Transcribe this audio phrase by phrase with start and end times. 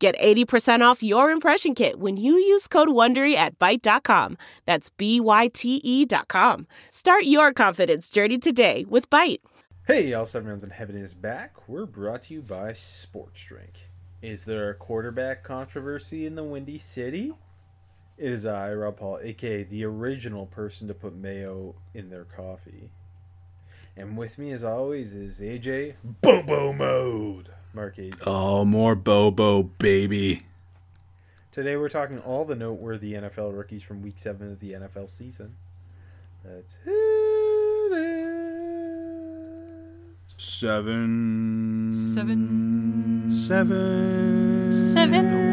[0.00, 4.38] Get 80% off your impression kit when you use code WONDERY at Byte.com.
[4.64, 6.66] That's B-Y-T-E dot com.
[6.88, 9.40] Start your confidence journey today with Byte.
[9.86, 11.68] Hey, all seven rounds in heaven is back.
[11.68, 13.74] We're brought to you by Sports Drink.
[14.22, 17.34] Is there a quarterback controversy in the Windy City?
[18.16, 22.90] It is I, Rob Paul, aka the original person to put mayo in their coffee.
[23.98, 27.50] And with me, as always, is AJ Bobo Mode.
[27.72, 30.42] Mark Oh, more Bobo, baby.
[31.52, 35.54] Today we're talking all the noteworthy NFL rookies from Week Seven of the NFL season.
[36.44, 38.30] Let's hit it.
[40.36, 41.92] Seven.
[41.92, 43.30] Seven.
[43.30, 44.72] Seven.
[44.72, 45.50] Seven.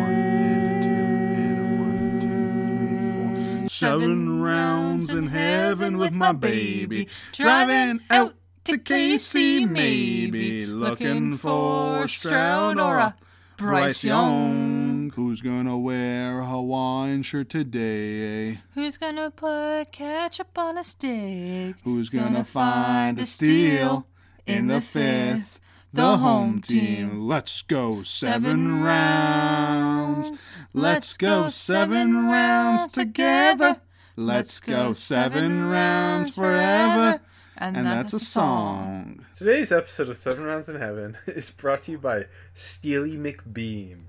[3.68, 7.08] Seven rounds in heaven with my baby.
[7.34, 8.34] Driving out
[8.68, 10.66] to KC, maybe.
[10.66, 13.16] Looking for Stroud or a
[13.56, 15.09] Bryce Young.
[15.16, 18.59] Who's gonna wear a Hawaiian shirt today?
[18.74, 21.78] Who's gonna put ketchup on a stick?
[21.86, 24.06] Who's gonna find a steal
[24.46, 25.62] in the fifth?
[25.94, 27.22] The home team.
[27.22, 30.34] Let's go seven rounds.
[30.74, 33.80] Let's go seven rounds together.
[34.18, 37.22] Let's go seven rounds forever.
[37.59, 39.25] And that's a song.
[39.36, 44.03] Today's episode of Seven Rounds in Heaven is brought to you by Steely McBeam.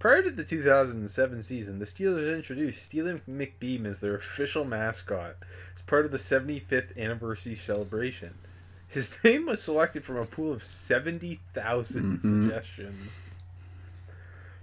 [0.00, 5.36] Prior to the 2007 season, the Steelers introduced Steely McBeam as their official mascot
[5.76, 8.34] as part of the 75th anniversary celebration.
[8.88, 12.48] His name was selected from a pool of 70,000 mm-hmm.
[12.48, 13.12] suggestions.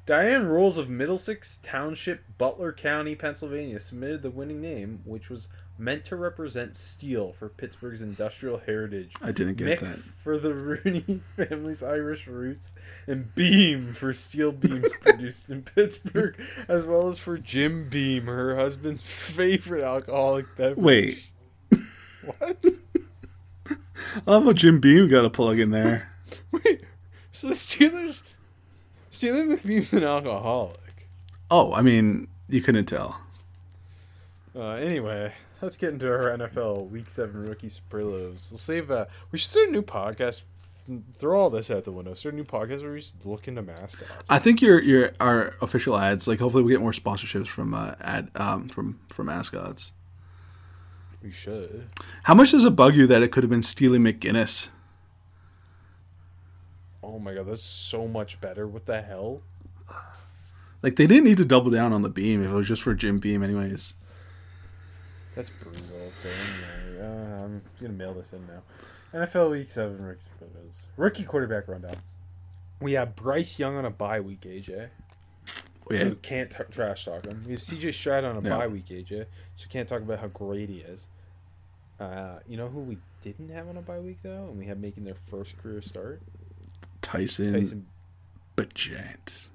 [0.06, 5.48] Diane Rolls of Middlesex Township, Butler County, Pennsylvania submitted the winning name, which was
[5.78, 9.14] meant to represent steel for Pittsburgh's industrial heritage.
[9.22, 10.00] I didn't get Mick that.
[10.24, 10.54] for the
[10.86, 12.72] Rooney family's Irish roots,
[13.08, 18.56] and Beam for steel beams produced in Pittsburgh, as well as for Jim Beam, her
[18.56, 20.78] husband's favorite alcoholic beverage.
[20.78, 21.26] Wait.
[22.38, 22.66] what?
[24.28, 26.12] I love how Jim Beam got a plug in there.
[26.52, 26.84] Wait,
[27.32, 28.24] so the Steelers,
[29.10, 31.10] Steely McBeam's an alcoholic.
[31.52, 33.20] Oh, I mean, you couldn't tell.
[34.56, 38.52] Uh, anyway, let's get into our NFL Week Seven rookie superlatives.
[38.52, 38.92] We'll save.
[38.92, 40.44] Uh, we should start a new podcast.
[41.14, 42.14] Throw all this out the window.
[42.14, 44.30] Start a new podcast where we just look into mascots.
[44.30, 47.96] I think your your our official ads, like hopefully we get more sponsorships from uh,
[48.02, 49.92] ad um from from mascots.
[51.24, 51.88] we should.
[52.24, 54.70] How much does it bug you that it could have been Steely McGinnis?
[57.02, 58.68] Oh my god, that's so much better.
[58.68, 59.42] What the hell?
[60.84, 62.94] Like they didn't need to double down on the beam if it was just for
[62.94, 63.96] Jim Beam, anyways.
[65.36, 65.82] That's brutal.
[67.02, 68.62] Uh, I'm gonna mail this in now.
[69.14, 70.84] NFL Week Seven rookie superlatives.
[70.98, 71.96] Rookie quarterback rundown.
[72.82, 74.90] We have Bryce Young on a bye week, AJ.
[75.92, 77.44] Yeah, So we can't t- trash talk him.
[77.46, 79.26] We have CJ Stroud on a bye week, AJ.
[79.56, 81.08] So we can't talk about how great he is.
[82.00, 84.82] Uh, you know who we didn't have on a bye week though, and we had
[84.82, 86.22] making their first career start.
[87.02, 87.86] Tyson, Tyson,
[88.58, 89.52] Bagent.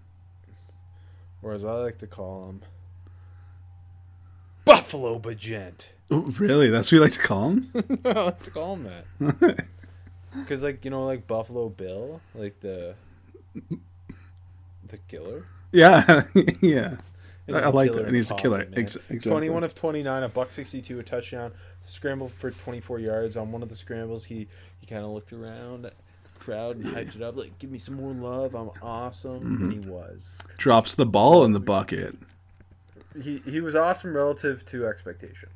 [1.43, 2.63] or as I like to call him,
[4.71, 5.89] Buffalo Bagent.
[6.13, 6.71] Ooh, really?
[6.71, 7.71] That's what you like to call him?
[8.05, 8.85] I like to call him
[9.19, 9.67] that
[10.39, 12.95] because, like, you know, like Buffalo Bill, like the
[14.89, 15.45] the killer.
[15.73, 16.23] yeah,
[16.61, 16.97] yeah.
[17.49, 18.69] I- he's I a like that, and he's a killer.
[18.77, 19.31] Ex- exactly.
[19.31, 21.53] 21 of 29, a buck 62, a touchdown.
[21.83, 24.25] Scrambled for 24 yards on one of the scrambles.
[24.25, 24.47] He
[24.79, 25.93] he kind of looked around the
[26.39, 28.55] crowd and hyped it up like, "Give me some more love.
[28.55, 29.63] I'm awesome." Mm-hmm.
[29.71, 30.39] And he was.
[30.59, 32.17] Drops the ball in the bucket.
[33.23, 35.49] He he was awesome relative to expectation.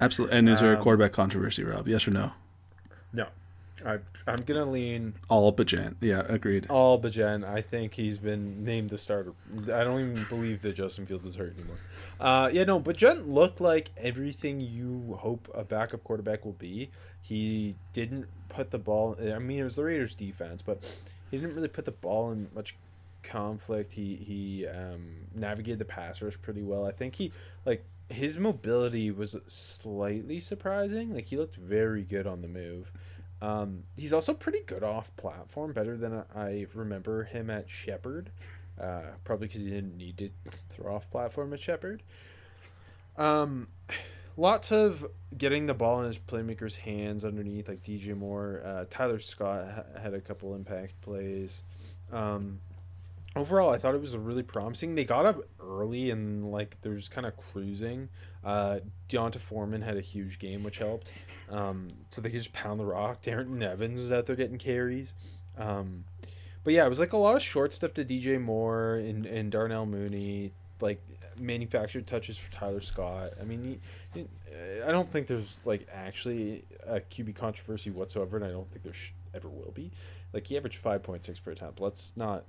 [0.00, 0.38] Absolutely.
[0.38, 1.86] And is there a Um, quarterback controversy, Rob?
[1.86, 2.32] Yes or no?
[3.12, 3.26] No.
[3.84, 5.96] I I'm going to lean All Bagent.
[6.00, 6.66] Yeah, agreed.
[6.68, 7.44] all Bagent.
[7.48, 9.32] I think he's been named the starter.
[9.72, 11.76] I don't even believe that Justin Fields is hurt anymore.
[12.20, 16.90] Uh, yeah, no, but Bagent looked like everything you hope a backup quarterback will be.
[17.22, 19.16] He didn't put the ball.
[19.20, 20.82] I mean, it was the Raiders' defense, but
[21.30, 22.76] he didn't really put the ball in much
[23.22, 23.92] conflict.
[23.92, 26.86] He he um, navigated the pass rush pretty well.
[26.86, 27.32] I think he
[27.64, 31.14] like his mobility was slightly surprising.
[31.14, 32.90] Like he looked very good on the move.
[33.42, 38.30] Um, he's also pretty good off platform, better than I remember him at Shepherd.
[38.80, 40.30] uh, probably because he didn't need to
[40.70, 42.02] throw off platform at Shepherd.
[43.16, 43.68] Um,
[44.36, 45.06] lots of
[45.36, 48.62] getting the ball in his playmakers' hands underneath, like DJ Moore.
[48.64, 51.62] Uh, Tyler Scott ha- had a couple impact plays.
[52.12, 52.60] Um,
[53.36, 54.94] overall, I thought it was really promising.
[54.94, 58.08] They got up early and like they're just kind of cruising.
[58.44, 61.12] Uh, D'Onta Foreman had a huge game, which helped.
[61.50, 63.22] Um, so they could just pound the rock.
[63.22, 65.14] Darrynton Evans was out there getting carries.
[65.58, 66.04] Um,
[66.64, 69.50] but yeah, it was like a lot of short stuff to DJ Moore and, and
[69.50, 71.00] Darnell Mooney, like
[71.38, 73.32] manufactured touches for Tyler Scott.
[73.40, 73.80] I mean,
[74.12, 74.26] he, he,
[74.82, 78.92] I don't think there's like actually a QB controversy whatsoever, and I don't think there
[78.92, 79.90] sh- ever will be.
[80.32, 81.80] Like he averaged five point six per attempt.
[81.80, 82.44] Let's not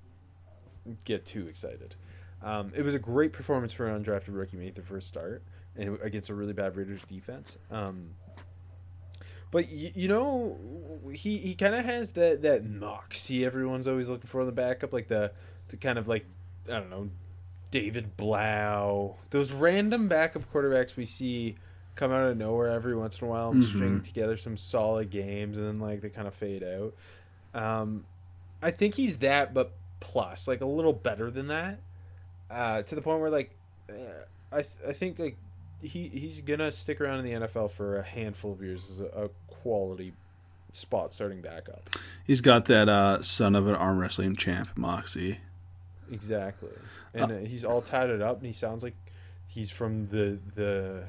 [1.06, 1.95] get too excited.
[2.44, 5.44] Um, it was a great performance for an undrafted rookie made the first start
[5.75, 7.57] and against a really bad Raiders defense.
[7.69, 8.12] Um,
[9.51, 10.57] but you, you know,
[11.13, 14.94] he, he kind of has that that moxie everyone's always looking for in the backup,
[14.94, 15.31] like the
[15.69, 16.25] the kind of like
[16.68, 17.10] I don't know,
[17.69, 21.56] David Blough, those random backup quarterbacks we see
[21.95, 23.66] come out of nowhere every once in a while and Mhm.
[23.66, 26.94] string together some solid games, and then like they kind of fade out.
[27.54, 28.06] Um,
[28.62, 31.80] I think he's that, but plus, like a little better than that,
[32.50, 33.56] uh, to the point where like,
[33.89, 33.94] uh,
[34.51, 35.38] I th- I think like
[35.81, 39.06] he he's gonna stick around in the NFL for a handful of years as a,
[39.06, 40.12] a quality
[40.74, 41.89] spot starting backup.
[42.25, 45.39] He's got that uh, son of an arm wrestling champ, Moxie.
[46.12, 46.71] Exactly,
[47.13, 48.95] and uh, he's all tatted up, and he sounds like
[49.47, 51.04] he's from the the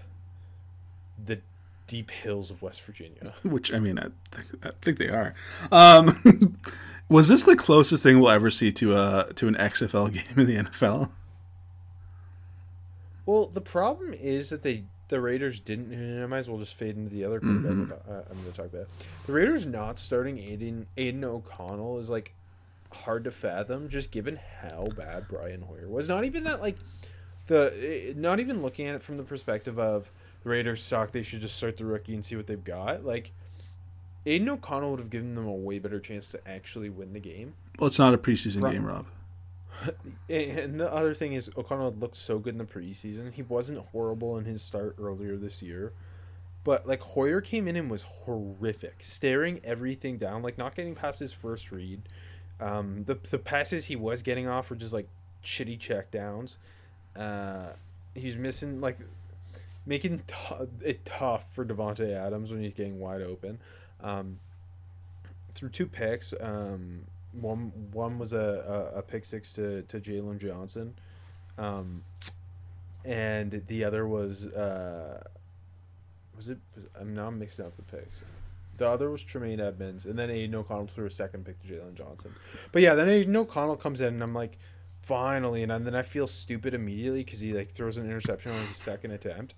[1.24, 1.40] the
[1.86, 3.34] deep hills of West Virginia.
[3.42, 5.34] Which I mean, I think, I think they are.
[5.70, 6.58] Um,
[7.08, 10.46] was this the closest thing we'll ever see to a to an XFL game in
[10.46, 11.10] the NFL?
[13.24, 16.22] Well, the problem is that they the Raiders didn't.
[16.22, 17.92] I might as well just fade into the other Mhm.
[17.92, 18.88] uh, I'm going to talk about.
[19.26, 22.32] The Raiders not starting Aidan Aidan O'Connell is like
[22.92, 26.08] hard to fathom, just given how bad Brian Hoyer was.
[26.08, 26.78] Not even that like
[27.46, 30.10] the eh, not even looking at it from the perspective of
[30.42, 31.12] the Raiders suck.
[31.12, 33.04] They should just start the rookie and see what they've got.
[33.04, 33.32] Like
[34.26, 37.54] Aidan O'Connell would have given them a way better chance to actually win the game.
[37.78, 38.74] Well, it's not a preseason Right.
[38.74, 39.06] game, Rob.
[40.28, 43.32] And the other thing is, O'Connell looked so good in the preseason.
[43.32, 45.92] He wasn't horrible in his start earlier this year.
[46.62, 51.18] But, like, Hoyer came in and was horrific, staring everything down, like, not getting past
[51.18, 52.02] his first read.
[52.60, 55.08] Um, the, the passes he was getting off were just, like,
[55.44, 56.58] shitty check downs.
[57.16, 57.70] Uh,
[58.14, 58.98] he was missing, like,
[59.86, 63.58] making t- it tough for Davante Adams when he's getting wide open.
[64.00, 64.38] Um,
[65.54, 70.38] through two picks, um, one one was a, a, a pick six to, to Jaylon
[70.38, 70.94] Johnson,
[71.58, 72.02] um,
[73.04, 75.22] and the other was uh,
[76.36, 76.58] was it?
[76.74, 78.22] Was, I'm now mixing up the picks.
[78.78, 81.94] The other was Tremaine Edmunds, and then Aidan O'Connell threw a second pick to Jaylon
[81.94, 82.34] Johnson.
[82.72, 84.58] But yeah, then Aidan O'Connell comes in, and I'm like,
[85.02, 88.76] finally, and then I feel stupid immediately because he like throws an interception on his
[88.76, 89.54] second attempt.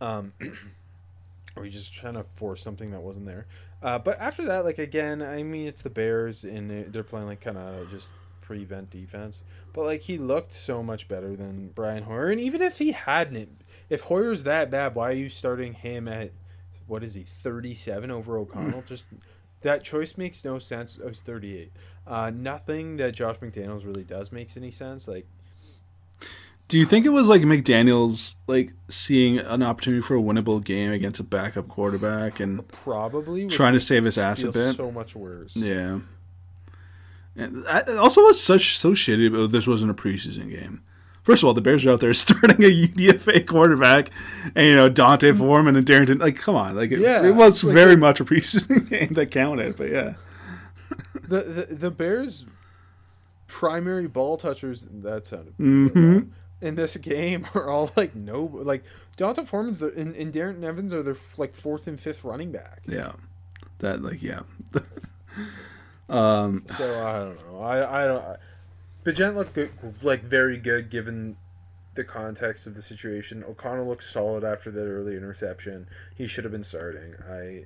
[0.00, 0.32] Um,
[1.56, 3.46] or he's just trying to force something that wasn't there.
[3.82, 7.26] Uh, but after that, like again, I mean, it's the Bears, and they- they're playing
[7.26, 9.42] like kind of just prevent defense.
[9.72, 13.60] But like he looked so much better than Brian Hoyer, and even if he hadn't,
[13.88, 16.30] if Hoyer's that bad, why are you starting him at
[16.86, 18.82] what is he thirty seven over O'Connell?
[18.86, 19.06] just
[19.62, 20.98] that choice makes no sense.
[21.02, 21.72] I was thirty eight.
[22.06, 25.06] Uh, nothing that Josh McDaniels really does makes any sense.
[25.06, 25.26] Like
[26.68, 30.92] Do you think it was like McDaniel's like seeing an opportunity for a winnable game
[30.92, 34.76] against a backup quarterback and probably Trying to save his ass a bit.
[34.76, 35.56] So much worse.
[35.56, 36.00] yeah.
[37.36, 40.82] And I, also, what's such so shitty about this wasn't a preseason game.
[41.22, 44.10] First of all, the Bears are out there starting a UDFA quarterback,
[44.56, 46.20] and you know D'Onta Foreman and Darrynton.
[46.20, 49.12] Like, come on, like it, Yeah, it was like, very it- much a preseason game
[49.14, 49.76] that counted.
[49.76, 50.14] But yeah,
[51.22, 52.44] the, the the Bears'
[53.46, 56.30] primary ball touchers that sounded Mhm.
[56.60, 58.84] In this game are all like no like
[59.16, 62.82] D'Onta Foreman's the, and, and Darrynton Evans are their like fourth and fifth running back.
[62.86, 63.12] yeah,
[63.78, 64.40] that like yeah.
[66.08, 67.60] um, So I don't know.
[67.60, 68.24] I I don't.
[68.24, 68.36] I,
[69.04, 69.70] Bagent looked good,
[70.02, 71.36] like very good given
[71.94, 73.42] the context of the situation.
[73.44, 75.88] O'Connell looked solid after that early interception.
[76.14, 77.14] He should have been starting.
[77.28, 77.64] I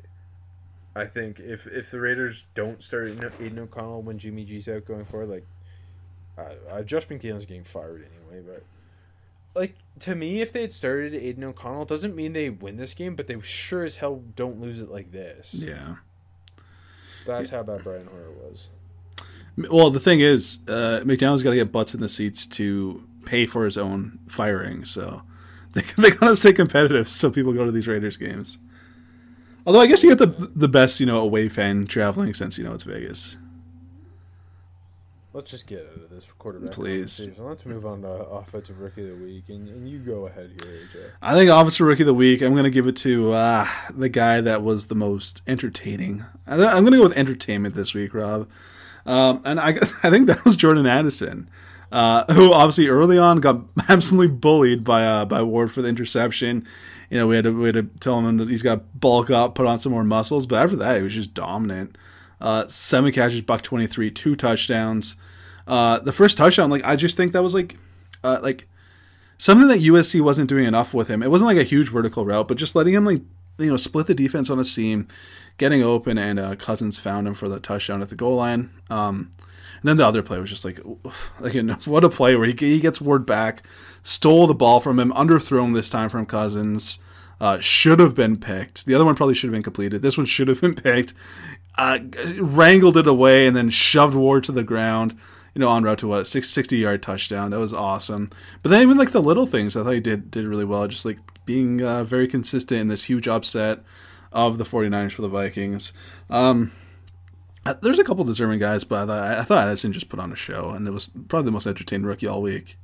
[0.95, 4.85] I think if if the Raiders don't start Aidan Aidan O'Connell when Jimmy G's out
[4.85, 5.47] going forward, like
[6.39, 8.45] uh, uh, Josh McDaniels getting fired anyway.
[8.47, 8.65] But
[9.55, 13.15] like to me, if they had started Aidan O'Connell, doesn't mean they win this game,
[13.15, 15.55] but they sure as hell don't lose it like this.
[15.55, 15.97] yeah.
[17.27, 18.71] That's how bad Brian Hoyer was.
[19.57, 23.47] Well, the thing is, uh, McDaniel's got to get butts in the seats to pay
[23.47, 24.85] for his own firing.
[24.85, 25.23] So
[25.73, 27.09] they they gotta stay competitive.
[27.09, 28.59] So people go to these Raiders games.
[29.67, 32.65] Although I guess you get the the best you know away fan traveling since you
[32.65, 33.37] know it's Vegas.
[35.35, 36.73] Let's just get out of this quarterback.
[36.73, 37.17] Please.
[37.17, 37.45] conversation.
[37.45, 40.73] Let's move on to offensive rookie of the week, and, and you go ahead here,
[40.73, 41.11] AJ.
[41.23, 44.11] I think Officer Rookie of the Week, I'm going to give it to uh, the
[44.11, 46.25] guy that was the most entertaining.
[46.47, 48.47] I'm going to go with entertainment this week, Rob.
[49.07, 49.69] Um, and I,
[50.03, 51.49] I think that was Jordan Addison,
[51.91, 56.67] uh, who obviously early on got absolutely bullied by uh, by Ward for the interception.
[57.09, 59.31] You know, we had to we had to tell him that he's got to bulk
[59.31, 60.47] up, put on some more muscles.
[60.47, 61.97] But after that, he was just dominant.
[62.43, 65.17] Uh, seven catches, buck twenty three, two touchdowns.
[65.67, 67.77] Uh, the first touchdown, like I just think that was like,
[68.25, 68.67] uh, like
[69.39, 71.23] something that USC wasn't doing enough with him.
[71.23, 73.23] It wasn't like a huge vertical route, but just letting him like
[73.59, 75.07] you know split the defense on a seam,
[75.57, 78.71] getting open, and uh, Cousins found him for the touchdown at the goal line.
[78.91, 79.31] Um,
[79.81, 80.81] and then the other play was just like,
[81.41, 81.55] like
[81.87, 83.65] what a play where he, he gets Ward back,
[84.03, 86.99] stole the ball from him, underthrown this time from Cousins.
[87.41, 88.87] Uh, should have been picked.
[88.87, 90.01] The other one probably should have been completed.
[90.01, 91.13] This one should have been picked.
[91.77, 91.99] Uh,
[92.39, 95.19] wrangled it away and then shoved Ward to the ground
[95.55, 97.51] you know, on route to what sixty yard touchdown.
[97.51, 98.31] That was awesome.
[98.63, 100.87] But then even like the little things, I thought he did did really well.
[100.89, 103.81] Just like being uh, very consistent in this huge upset
[104.33, 105.93] of the 49ers for the Vikings.
[106.31, 106.73] Um,
[107.67, 110.33] uh, there's a couple deserving guys, but I thought, I thought Addison just put on
[110.33, 112.77] a show, and it was probably the most entertaining rookie all week.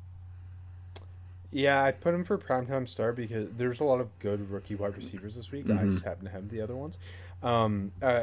[1.51, 4.95] Yeah, I put him for primetime star because there's a lot of good rookie wide
[4.95, 5.71] receivers this week.
[5.71, 6.99] I just happen to have the other ones.
[7.43, 8.23] Um, uh,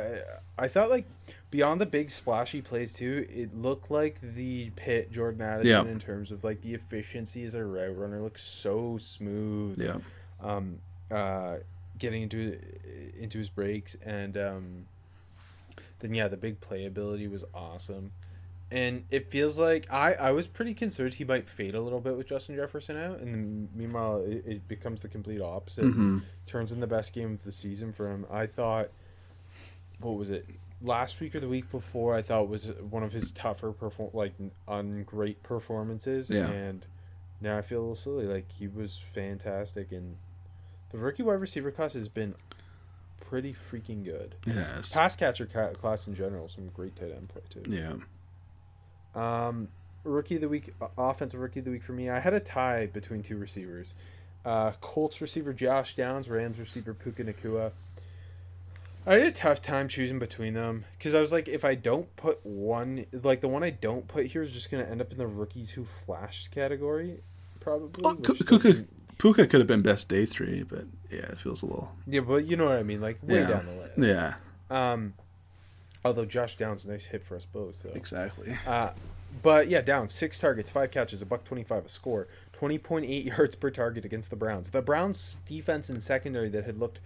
[0.58, 1.06] I thought like
[1.52, 5.92] beyond the big splashy plays too, it looked like the pit Jordan Addison Yeah.
[5.92, 9.80] in terms of like the efficiency as a route runner looks so smooth.
[9.82, 9.98] Yeah,
[10.42, 10.80] Um,
[11.12, 11.58] uh,
[11.98, 12.60] getting into
[13.18, 14.86] into his breaks and um,
[16.00, 18.12] then yeah, the big playability was awesome.
[18.72, 22.18] And it feels like I, I was pretty concerned he might fade a little bit
[22.18, 25.86] with Justin Jefferson out, and then meanwhile it, it becomes the complete opposite.
[25.86, 26.24] Mhm.
[26.48, 28.26] Turns in the best game of the season for him.
[28.30, 28.90] I thought,
[30.00, 30.46] what was it?
[30.82, 34.34] Last week or the week before, I thought was one of his tougher perform like
[34.68, 36.50] ungreat performances, Yeah.
[36.50, 36.86] and
[37.42, 38.26] now I feel a little silly.
[38.26, 40.18] Like he was fantastic, and
[40.92, 42.36] the rookie wide receiver class has been
[43.22, 44.36] pretty freaking good.
[44.46, 47.64] yes, Pass catcher ca- class in general, some great tight end play too.
[47.70, 47.96] yeah.
[49.16, 49.70] Um,
[50.04, 52.10] rookie of the week, uh, offensive rookie of the week for me.
[52.10, 53.96] I had a tie between two receivers.
[54.44, 57.72] Uh, Colts receiver Josh Downs, Rams receiver Puka Nacua.
[59.08, 62.14] I had a tough time choosing between them because I was like, if I don't
[62.16, 65.12] put one, like the one I don't put here is just going to end up
[65.12, 67.22] in the rookies who flashed category,
[67.60, 68.02] probably.
[68.04, 68.86] Well, Puka,
[69.18, 71.92] Puka could have been best day three, but yeah, it feels a little.
[72.08, 73.48] yeah, but you know what I mean, like way Yeah.
[73.48, 73.94] down the list.
[73.98, 74.34] Yeah,
[74.94, 75.14] Um,
[76.04, 77.80] although Josh Downs, nice hit for us both.
[77.82, 77.90] So.
[77.94, 78.58] exactly.
[78.66, 78.92] Uh,
[79.44, 83.26] but yeah, down six targets, five catches, a buck twenty-five, a score, twenty point eight
[83.38, 84.70] yards per target against the Browns.
[84.72, 87.00] The Browns' defense and secondary that had looked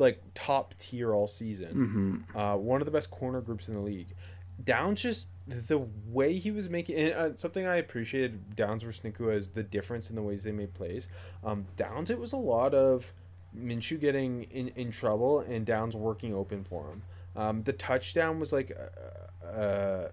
[0.00, 2.24] like top tier all season.
[2.34, 4.14] Uh, one of the best corner groups in the league.
[4.62, 5.78] Downs just the
[6.08, 10.10] way he was making and, uh, something I appreciated Downs versus Nacua is the difference
[10.10, 11.06] in the ways they made plays.
[11.44, 13.12] Um, Downs it was a lot of
[13.56, 17.02] Minshew getting in, in trouble and Downs working open for him.
[17.36, 20.08] Um, the touchdown was like uh, uh,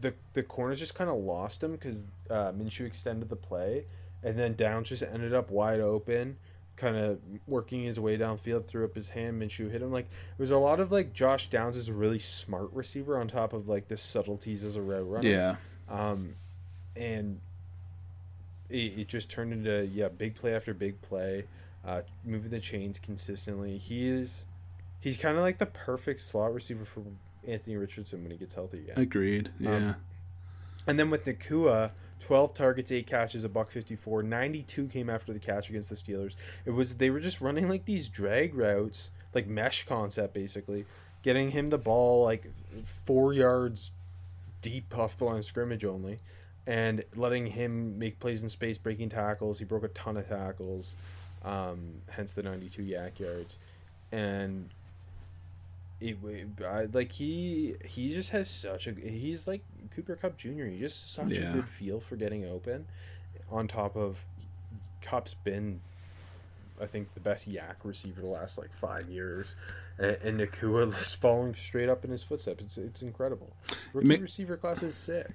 [0.00, 3.86] the the corners just kind of lost him because uh, Minshew extended the play,
[4.22, 6.36] and then Downs just ended up wide open,
[6.80, 9.40] kind of working his way downfield, threw up his hand.
[9.40, 9.92] Minshew hit him.
[9.92, 13.28] Like there was a lot of like Josh Downs is a really smart receiver on
[13.28, 15.28] top of like the subtleties as a route runner.
[15.28, 15.56] Yeah,
[15.88, 16.34] Um,
[16.96, 17.40] and
[18.68, 21.44] it, it just turned into yeah big play after big play,
[21.84, 23.76] uh, moving the chains consistently.
[23.78, 24.46] He is
[25.00, 27.02] he's kind of like the perfect slot receiver for
[27.46, 28.98] Anthony Richardson when he gets healthy again.
[28.98, 29.50] agreed.
[29.58, 29.94] Yeah,
[30.86, 34.22] And then with Nacua, 12 targets, 8 catches, a buck 54.
[34.22, 36.36] 92 came after the catch against the Steelers.
[36.64, 40.84] It was they were just running like these drag routes, like mesh concept basically,
[41.22, 42.46] getting him the ball like
[42.84, 43.90] 4 yards
[44.60, 46.18] deep off the line of scrimmage only
[46.66, 49.58] and letting him make plays in space, breaking tackles.
[49.58, 50.96] He broke a ton of tackles.
[51.42, 53.58] Um, hence the 92 YAC yards.
[54.12, 54.68] And
[56.00, 56.16] it,
[56.66, 59.62] I, like he he just has such a he's like
[59.94, 60.64] Cooper Kupp Jr.
[60.64, 61.50] He just such Yeah.
[61.50, 62.86] a good feel for getting open.
[63.50, 64.24] On top of
[65.02, 65.80] Kupp's been,
[66.80, 69.56] I think, the best YAC receiver the last like five years,
[69.98, 72.62] and, and Nacua is following straight up in his footsteps.
[72.64, 73.52] It's it's incredible.
[73.92, 75.28] Rookie receiver class is sick.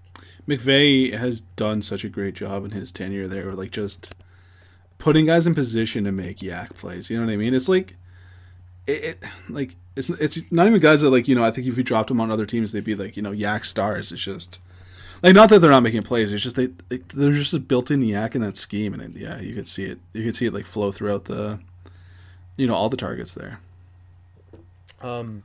[0.48, 4.16] McVay has done such a great job in his tenure there, like just
[4.98, 7.10] putting guys in position to make YAC plays.
[7.10, 7.54] You know what I mean?
[7.54, 7.98] It's like
[8.88, 11.44] it, it like it's it's not even guys that like you know.
[11.44, 13.66] I think if you dropped them on other teams, they'd be like you know YAC
[13.66, 14.12] stars.
[14.12, 14.60] It's just
[15.24, 16.32] like not that they're not making plays.
[16.34, 19.40] It's just they, they there's just a built-in YAC in that scheme, and it, yeah,
[19.40, 20.00] you could see it.
[20.14, 21.60] You could see it like flow throughout the
[22.58, 23.60] you know all the targets there.
[25.02, 25.44] Um,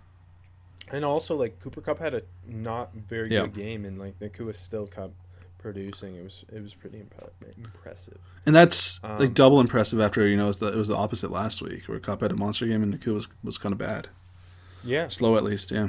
[0.93, 3.43] And also, like Cooper Kupp had a not very Yeah.
[3.43, 5.13] good game, and like Nacua still kept
[5.59, 6.17] producing.
[6.17, 8.19] It was it was pretty impre- impressive.
[8.47, 10.97] And that's Um, like double impressive after you know it was the, it was the
[10.97, 13.79] opposite last week where Kupp had a monster game and Naku was was kind of
[13.79, 14.09] bad,
[14.85, 15.09] Yeah.
[15.09, 15.71] slow at least.
[15.71, 15.89] Yeah.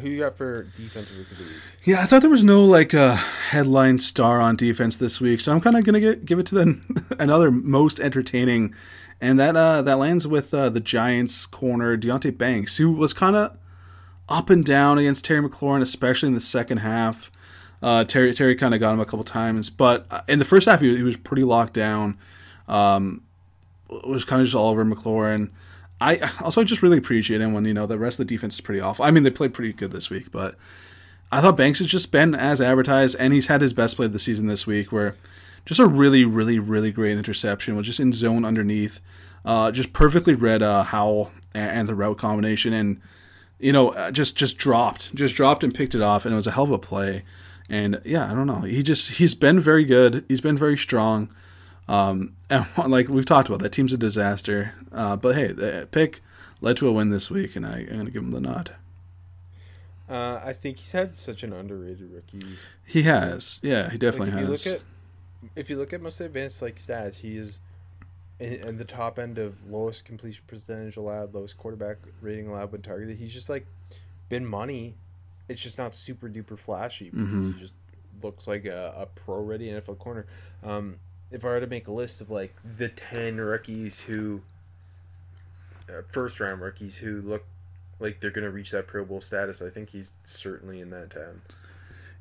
[0.00, 1.52] Who you got for defensive rookie of the week?
[1.84, 5.52] Yeah, I thought there was no like uh, headline star on defense this week, so
[5.52, 8.74] I'm kind of gonna get, give it to the another most entertaining,
[9.20, 13.36] and that uh, that lands with uh, the Giants corner Deonte Banks, who was kind
[13.36, 13.56] of
[14.28, 17.30] up and down against Terry McLaurin, especially in the second half.
[17.80, 20.66] Uh, Terry Terry kind of got him a couple times, but uh, in the first
[20.66, 22.18] half he, he was pretty locked down.
[22.66, 23.22] Um,
[23.88, 25.50] was kind of just all over McLaurin.
[26.00, 28.60] I also just really appreciate him when you know the rest of the defense is
[28.60, 29.04] pretty awful.
[29.04, 30.56] I mean they played pretty good this week, but
[31.34, 34.12] I thought Banks has just been as advertised, and he's had his best play of
[34.12, 35.16] the season this week, where
[35.64, 39.00] just a really, really, really great interception was just in zone underneath,
[39.44, 43.00] uh, just perfectly read uh, Howell and, and the route combination, and
[43.58, 46.46] you know uh, just just dropped, just dropped and picked it off, and it was
[46.46, 47.24] a hell of a play.
[47.68, 51.34] And yeah, I don't know, he just he's been very good, he's been very strong.
[51.88, 54.74] Um, and like we've talked about, that team's a disaster.
[54.92, 56.20] Uh, but hey, the pick
[56.60, 58.74] led to a win this week, and I, I'm going to give him the nod.
[60.08, 62.58] Uh, I think he's had such an underrated rookie.
[62.84, 64.66] He has, yeah, he definitely like, if has.
[64.66, 64.86] You look at,
[65.56, 67.58] if you look at most advanced like stats, he is
[68.38, 72.82] in, in the top end of lowest completion percentage allowed, lowest quarterback rating allowed when
[72.82, 73.16] targeted.
[73.16, 73.66] He's just like
[74.28, 74.94] been money.
[75.48, 77.54] It's just not super duper flashy because Mhm.
[77.54, 77.72] he just
[78.22, 80.26] looks like a, a pro ready NFL corner.
[80.62, 80.96] Um,
[81.34, 84.40] if I were to make a list of like the ten rookies who,
[85.88, 87.44] uh, first round rookies who look
[87.98, 91.42] like they're gonna reach that Pro Bowl status, I think he's certainly in that ten.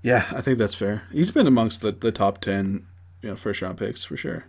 [0.02, 1.04] Yeah, I think that's fair.
[1.12, 2.88] He's been amongst the, the top ten,
[3.22, 4.46] you know, first round picks for sure.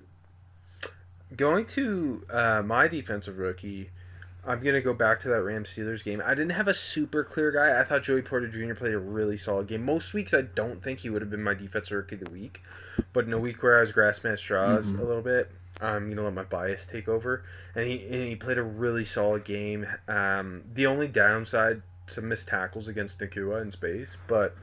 [1.37, 3.90] Going to uh, my defensive rookie,
[4.46, 6.22] I'm gonna go back to that Rams Steelers game.
[6.24, 7.80] I didn't have a super clear guy.
[7.80, 8.74] I thought Joey Porter Jr.
[8.74, 9.84] played a really solid game.
[9.84, 12.60] Most weeks, I don't think he would have been my defensive rookie of the week,
[13.12, 15.00] but in a week where I was grasping at straws Mhm.
[15.00, 17.42] a little bit, I'm gonna let my bias take over.
[17.74, 19.87] And he and he played a really solid game.
[20.09, 24.54] Um, the only downside, some missed tackles against Nacua in space, but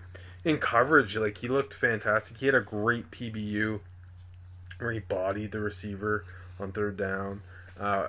[0.44, 2.38] in coverage, like he looked fantastic.
[2.38, 3.82] He had a great PBU
[4.80, 6.24] where he bodied the receiver
[6.60, 7.42] on third down.
[7.80, 8.08] Uh,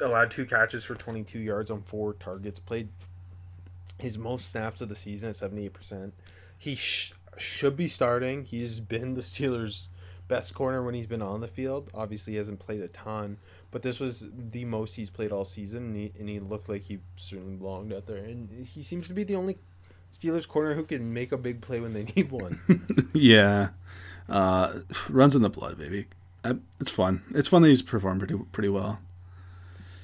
[0.00, 2.58] allowed two catches for 22 yards on four targets.
[2.58, 2.88] Played
[3.98, 6.12] his most snaps of the season at 78%.
[6.58, 8.44] He sh- should be starting.
[8.44, 9.86] He's been the Steelers'
[10.28, 11.90] best corner when he's been on the field.
[11.94, 13.38] Obviously, he hasn't played a ton,
[13.70, 16.82] but this was the most he's played all season, and he, and he looked like
[16.82, 18.18] he certainly belonged out there.
[18.18, 19.58] And he seems to be the only
[20.12, 22.58] Steelers corner who can make a big play when they need one.
[23.12, 23.68] yeah,
[24.28, 26.06] uh, runs in the blood, baby.
[26.80, 27.22] It's fun.
[27.34, 28.98] It's fun that he's performed pretty pretty well.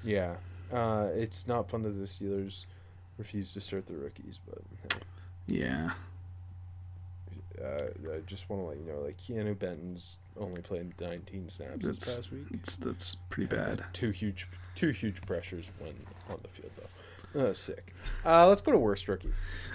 [0.06, 0.36] Yeah,
[0.72, 2.64] uh, it's not fun that the Steelers
[3.18, 4.58] refuse to start their rookies, but
[4.92, 5.00] hey,
[5.46, 5.90] Yeah,
[7.62, 11.84] uh, I just want to let you know, like Keanu Benton's only played 19 snaps
[11.84, 12.46] this That's- past week.
[12.52, 13.84] it's that's pretty bad.
[13.92, 15.94] Two huge, two huge pressures when
[16.28, 16.82] on the field, though.
[17.48, 17.92] Oh, sick.
[18.24, 19.32] Uh, let's go to worst rookie.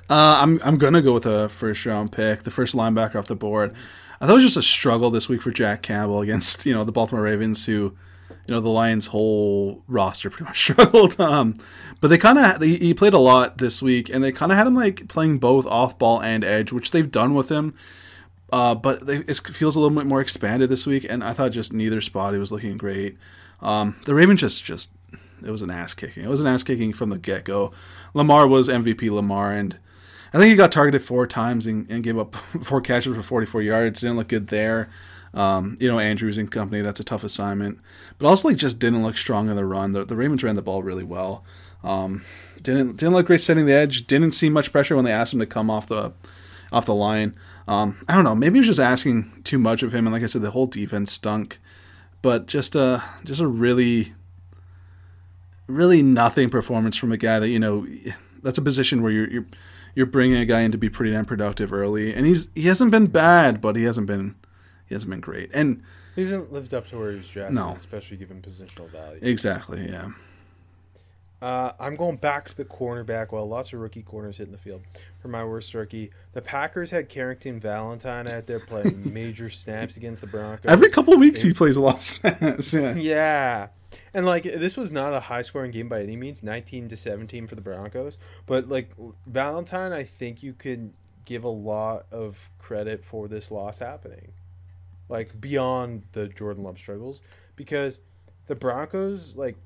[0.09, 3.35] Uh, I'm I'm gonna go with a first round pick, the first linebacker off the
[3.35, 3.73] board.
[4.19, 6.83] I thought it was just a struggle this week for Jack Campbell against you know
[6.83, 7.95] the Baltimore Ravens, who
[8.47, 11.19] you know the Lions' whole roster pretty much struggled.
[11.19, 11.55] Um,
[11.99, 14.67] but they kind of he played a lot this week, and they kind of had
[14.67, 17.73] him like playing both off ball and edge, which they've done with him.
[18.51, 21.51] Uh, but they, it feels a little bit more expanded this week, and I thought
[21.51, 23.17] just neither spot he was looking great.
[23.61, 24.91] Um, the Ravens just just
[25.43, 26.23] it was an ass kicking.
[26.23, 27.71] It was an ass kicking from the get go.
[28.13, 29.77] Lamar was MVP Lamar, and
[30.33, 33.61] I think he got targeted four times and, and gave up four catches for 44
[33.61, 34.01] yards.
[34.01, 34.89] Didn't look good there.
[35.33, 37.79] Um, you know, Andrews and company, that's a tough assignment.
[38.17, 39.93] But also, like, just didn't look strong in the run.
[39.93, 41.45] The, the Ravens ran the ball really well.
[41.83, 42.23] Um,
[42.61, 44.07] didn't didn't look great setting the edge.
[44.07, 46.13] Didn't see much pressure when they asked him to come off the
[46.71, 47.35] off the line.
[47.67, 48.35] Um, I don't know.
[48.35, 50.05] Maybe he was just asking too much of him.
[50.05, 51.59] And like I said, the whole defense stunk.
[52.21, 54.13] But just a just a really
[55.67, 57.87] really nothing performance from a guy that you know
[58.43, 59.45] that's a position where you're you're
[59.95, 62.91] you're bringing a guy in to be pretty damn productive early, and he's he hasn't
[62.91, 64.35] been bad, but he hasn't been
[64.91, 65.49] he hasn't been great.
[65.53, 65.81] And
[66.15, 67.71] He hasn't lived up to where he was drafted, No.
[67.73, 69.19] especially given positional value.
[69.21, 70.09] exactly, yeah,
[71.41, 73.31] Uh, I'm going back to the cornerback.
[73.31, 74.81] Well, lots of rookie corners hitting the field.
[75.21, 80.21] For my worst rookie, the Packers had Carrington Valentine out there playing major snaps against
[80.21, 80.69] the Broncos.
[80.71, 82.73] every couple of weeks he plays a lot of snaps.
[82.73, 83.67] Yeah, Yeah.
[84.13, 87.47] And like this was not a high scoring game by any means, 19 to 17
[87.47, 88.91] for the Broncos, but like
[89.25, 90.91] Valentine, I think you could
[91.25, 94.31] give a lot of credit for this loss happening.
[95.11, 97.21] Like beyond the Jordan Love struggles
[97.57, 97.99] because
[98.47, 99.57] the Broncos like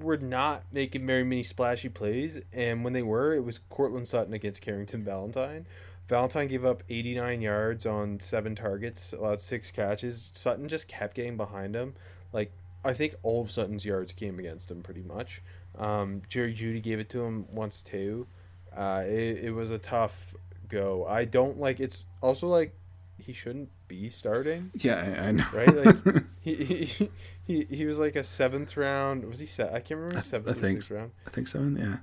[0.00, 4.32] were not making very many splashy plays, and when they were, it was Courtland Sutton
[4.32, 5.66] against Carrington Valentine.
[6.08, 10.30] Valentine gave up 89 yards on seven targets, allowed six catches.
[10.32, 11.94] Sutton just kept getting behind him.
[12.32, 12.50] Like
[12.82, 15.42] I think all of Sutton's yards came against him pretty much.
[15.78, 18.26] Um, Jerry Jeudy gave it to him once too.
[18.74, 20.34] Uh, it, it was a tough
[20.68, 21.04] go.
[21.06, 21.80] I don't like.
[21.80, 22.74] It's also like
[23.20, 25.46] he shouldn't be starting, Yeah, I, I know.
[25.52, 25.74] right?
[25.86, 27.10] Like he, he
[27.46, 29.24] he he was like a seventh round.
[29.24, 29.72] Was he set?
[29.72, 31.10] I can't remember seventh or think sixth round.
[31.26, 31.76] I think seven.
[31.76, 31.98] Yeah.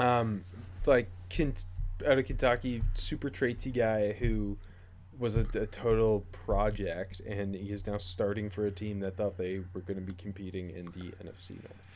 [0.00, 0.44] Um,
[0.86, 1.08] like
[2.06, 4.56] out of Kentucky, super traitsy guy who
[5.18, 9.36] was a, a total project, and he is now starting for a team that thought
[9.38, 11.88] they were going to be competing in the NFC North.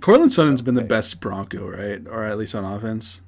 [0.00, 2.06] Courtland Sutton's been the best Bronco, right?
[2.06, 3.22] Or at least on offense.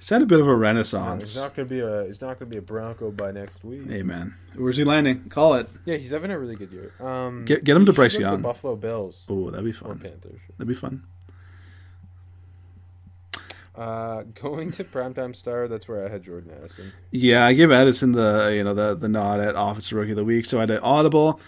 [0.00, 1.34] He's had a bit of a No, renaissance.
[1.34, 3.62] he's not going to be a he's not going to be a Bronco by next
[3.62, 3.86] week.
[3.86, 5.28] Hey man, where's he landing?
[5.28, 5.68] Call it.
[5.84, 6.94] Yeah, he's having a really good year.
[7.00, 8.40] Um, Get- get him to Bryce go to Young.
[8.40, 9.98] Buffalo Bills Oh, that'd be or fun.
[9.98, 10.40] Panthers.
[10.56, 11.02] That'd be fun.
[13.74, 15.68] Uh, going to primetime star.
[15.68, 16.92] That's where I had Jordan Addison.
[17.12, 20.24] Yeah, I gave Addison the you know the the nod at Offensive Rookie of the
[20.24, 20.44] Week.
[20.44, 21.40] So I had an audible,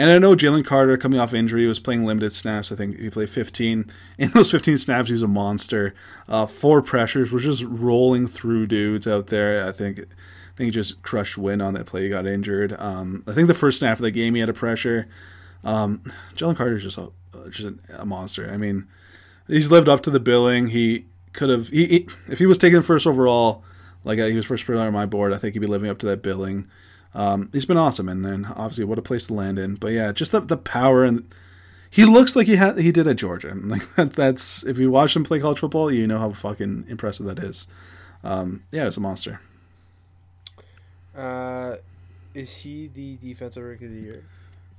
[0.00, 2.72] and I know Jalen Carter coming off injury was playing limited snaps.
[2.72, 3.84] I think he played 15.
[4.18, 5.94] In those 15 snaps, he was a monster.
[6.26, 9.68] Uh, four pressures, was just rolling through dudes out there.
[9.68, 10.00] I think.
[10.00, 12.04] I think he just crushed win on that play.
[12.04, 12.74] He got injured.
[12.78, 15.08] Um, I think the first snap of the game he had a pressure.
[15.64, 16.02] Um,
[16.34, 17.10] Jalen Carter's just a
[17.50, 18.50] just a, a monster.
[18.50, 18.88] I mean,
[19.46, 20.68] he's lived up to the billing.
[20.68, 23.64] He could have he, he if he was taken first overall,
[24.02, 25.34] like uh, he was first player on my board.
[25.34, 26.66] I think he'd be living up to that billing.
[27.14, 29.74] Um, he's been awesome, and then obviously what a place to land in.
[29.74, 31.28] But yeah, just the the power and
[31.90, 33.56] he looks like he had he did at Georgia.
[33.64, 37.26] Like that, that's if you watch him play college football, you know how fucking impressive
[37.26, 37.66] that is.
[38.22, 39.40] Um, yeah, it's a monster.
[41.16, 41.76] Uh,
[42.34, 44.24] is he the defensive rookie of the year?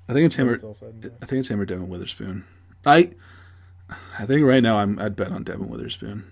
[0.08, 0.50] I think it's him.
[0.50, 1.12] Or, It's all said and done.
[1.22, 2.46] I think it's him or Devon Witherspoon.
[2.86, 3.12] I
[4.18, 6.26] I think right now I'm I'd bet on Devon Witherspoon.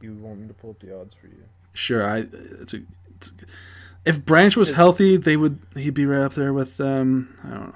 [0.00, 1.42] You want me to pull up the odds for you?
[1.72, 2.18] Sure, I
[2.60, 2.80] it's a,
[3.16, 3.32] it's a
[4.08, 7.66] if Branch was healthy, they would he'd be right up there with um I don't
[7.66, 7.74] know.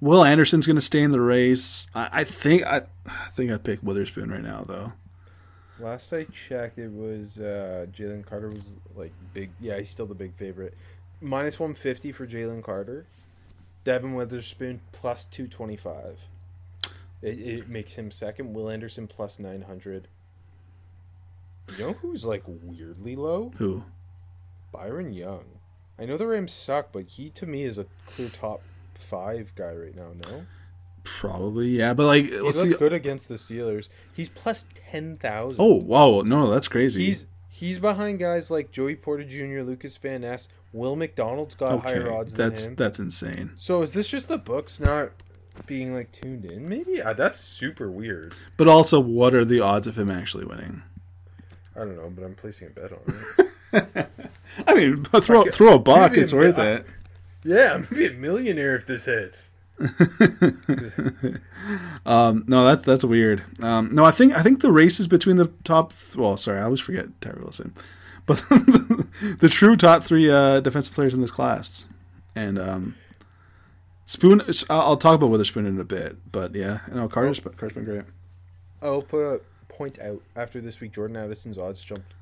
[0.00, 1.88] Will Anderson's going to stay in the race.
[1.94, 4.92] I, I think I, I think I'd pick Witherspoon right now though.
[5.80, 9.50] Last I checked, it was uh, Jalen Carter was like big.
[9.60, 10.74] Yeah, he's still the big favorite.
[11.20, 13.06] Minus one fifty for Jalen Carter.
[13.84, 16.20] Devon Witherspoon plus two twenty five.
[17.22, 18.52] It, it makes him second.
[18.52, 20.08] Will Anderson plus nine hundred.
[21.76, 23.52] You know who's like weirdly low?
[23.58, 23.84] Who?
[24.72, 25.44] Byron Young.
[25.98, 28.62] I know the Rams suck, but he to me is a clear top
[28.94, 30.10] five guy right now.
[30.28, 30.46] No,
[31.04, 33.88] Probably yeah, but like he what's looked the good against the Steelers.
[34.12, 35.56] He's plus ten thousand.
[35.58, 37.06] Oh wow, no, that's crazy.
[37.06, 42.12] He's he's behind guys like Joey Porter Jr., Lucas Van Ness, Will McDonald's got higher
[42.12, 42.76] odds that's than him.
[42.76, 43.52] that's insane.
[43.56, 45.10] So is this just the books not
[45.66, 46.68] being like tuned in?
[46.68, 48.34] Maybe uh, that's super weird.
[48.56, 50.82] But also, what are the odds of him actually winning?
[51.74, 53.46] I don't know, but I'm placing a bet on it.
[54.66, 56.86] I mean, throw throw a buck, it's a- worth I- it.
[57.44, 59.50] yeah, I'm gonna be a millionaire if this hits.
[62.06, 63.44] Um, no, that's that's weird.
[63.62, 65.92] Um, no, I think I think the race is between the top.
[65.92, 67.74] Th- well, sorry, I always forget Tyree Wilson,
[68.26, 71.86] but the true top three uh, defensive players in this class,
[72.34, 72.94] and um,
[74.06, 74.40] Spoon.
[74.70, 77.84] I'll I'll talk about Witherspoon in a bit, but yeah, you know, Carter's Carter's been
[77.84, 78.04] great.
[78.80, 80.92] I'll put a point out after this week.
[80.92, 82.17] Jordan Addison's odds jumped s-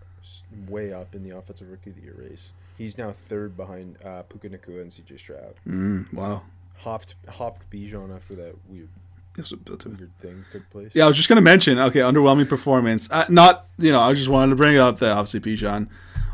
[0.69, 2.53] way up in the offensive rookie of the year race.
[2.79, 5.55] He's now third behind uh, Puka Nacua and CJ Stroud.
[5.67, 6.43] Mm, wow.
[6.79, 8.89] Hopped hopped Bijan after that weird
[9.37, 10.95] Yes, that's a- weird thing took place.
[10.95, 11.79] Yeah, I was just gonna mention.
[11.79, 13.11] Okay, underwhelming performance.
[13.11, 15.89] Uh, not you know, I just wanted to bring up that obviously Bijan,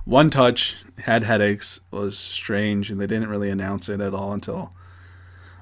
[0.05, 4.72] one touch, had headaches, was strange, and they didn't really announce it at all until.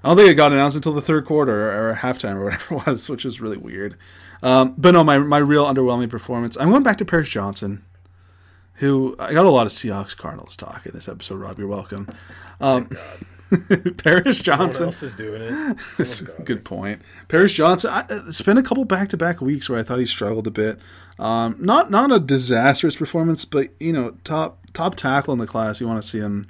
[0.02, 2.86] I don't think it got announced until the third quarter or, halftime or whatever it
[2.86, 3.96] was, which is really weird.
[4.42, 6.56] Um, but no, my my real underwhelming performance.
[6.58, 7.84] I'm going back to Paris Johnson,
[8.80, 11.36] who I got a lot of Seahawks Cardinals talk in this episode.
[11.36, 12.08] Rob, you're welcome.
[12.60, 12.88] Um,
[13.98, 14.86] Paris Johnson.
[14.86, 15.78] else is doing it.
[15.98, 16.64] That's a good it.
[16.64, 17.02] point.
[17.28, 17.90] Paris Johnson.
[17.92, 20.80] I, it's been a couple back-to-back weeks where I thought he struggled a bit.
[21.18, 25.78] Um, not not a disastrous performance, but you know, top top tackle in the class.
[25.78, 26.46] You want to see him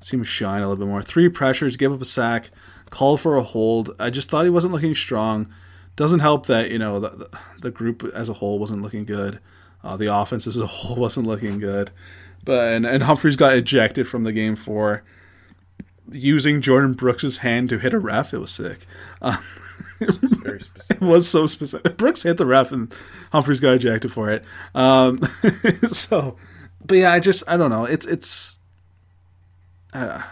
[0.00, 1.02] see him shine a little bit more.
[1.02, 2.50] Three pressures, gave up a sack,
[2.88, 3.94] called for a hold.
[3.98, 5.52] I just thought he wasn't looking strong.
[5.96, 7.28] Doesn't help that you know the,
[7.60, 9.40] the group as a whole wasn't looking good.
[9.84, 11.90] Uh, the offense as a whole wasn't looking good.
[12.44, 15.04] But and, and Humphries got ejected from the game for
[16.10, 18.34] using Jordyn Brooks's hand to hit a ref.
[18.34, 18.86] It was sick.
[19.22, 19.36] Uh,
[20.00, 21.96] it was so specific.
[21.96, 22.92] Brooks hit the ref and
[23.32, 24.44] Humphries got ejected for it.
[24.74, 25.18] Um,
[25.90, 26.36] so,
[26.84, 27.84] but yeah, I just I don't know.
[27.84, 28.58] It's it's
[29.92, 30.22] uh,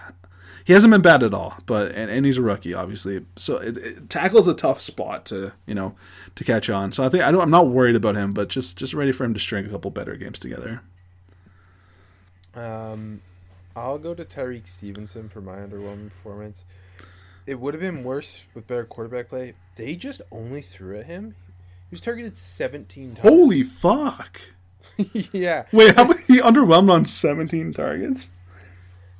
[0.64, 1.57] he hasn't been bad at all.
[1.66, 3.25] But and, and he's a rookie, obviously.
[3.37, 5.94] So it, it, tackle's a tough spot to you know
[6.35, 6.92] to catch on.
[6.92, 9.25] So I think I don't, I'm not worried about him, but just just ready for
[9.25, 10.83] him to string a couple better games together.
[12.55, 13.22] Um,
[13.75, 16.64] I'll go to Tyrique Stevenson for my underwhelming performance.
[17.46, 19.55] It would have been worse with better quarterback play.
[19.77, 21.35] They just only threw at him.
[21.90, 23.18] He was targeted 17 times.
[23.20, 24.40] Holy fuck!
[25.33, 25.64] yeah.
[25.72, 28.31] Wait, how many he underwhelmed on 17 targets?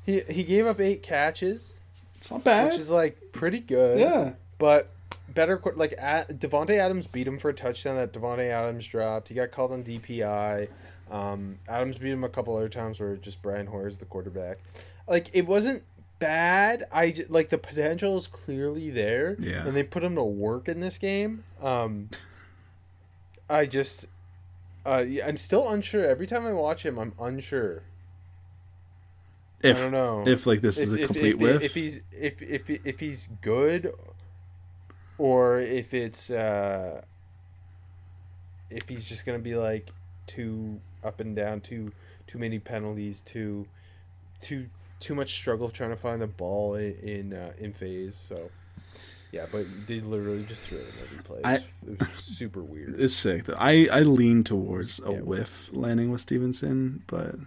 [0.05, 1.75] He he gave up 8 catches,
[2.15, 2.71] It's not bad.
[2.71, 3.99] which is like pretty good.
[3.99, 4.33] yeah.
[4.59, 4.89] But
[5.33, 9.29] better like at, Davante Adams beat him for a touchdown that Davante Adams dropped.
[9.29, 10.67] He got called on DPI.
[11.11, 14.57] Um, Adams beat him a couple other times where just Brian Hoyer is the quarterback.
[15.07, 15.83] Like it wasn't
[16.19, 16.85] bad.
[16.91, 19.35] I j- like the potential is clearly there.
[19.39, 19.65] Yeah.
[19.65, 21.43] And they put him to work in this game.
[21.61, 22.09] Um,
[23.49, 24.05] I just,
[24.85, 26.05] uh, I'm still unsure.
[26.05, 27.83] Every time I watch him, I'm unsure.
[29.63, 31.61] If I don't know if like this is a complete if, whiff.
[31.63, 33.93] If he's if if if he's good,
[35.17, 37.01] or if it's uh,
[38.69, 39.89] if he's just gonna be like
[40.27, 41.91] too up and down, too
[42.27, 43.65] too many penalties, too
[44.39, 44.67] too
[44.99, 48.15] too much struggle trying to find the ball in in, uh, in phase.
[48.15, 48.49] So.
[49.31, 51.39] Yeah, but they literally just threw it in every play.
[51.39, 52.99] It I- was, it was super weird.
[52.99, 53.45] it's sick.
[53.45, 53.55] though.
[53.57, 57.37] I I lean towards a Yeah, whiff landing with Stevenson, but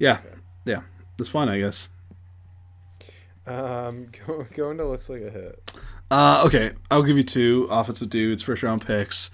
[0.00, 0.18] yeah,
[0.66, 0.82] yeah,
[1.16, 1.88] that's fine, I guess.
[3.46, 5.72] Um, go, going to looks like a hit.
[6.10, 9.30] Uh, okay, I'll give you two offensive dudes, first round picks.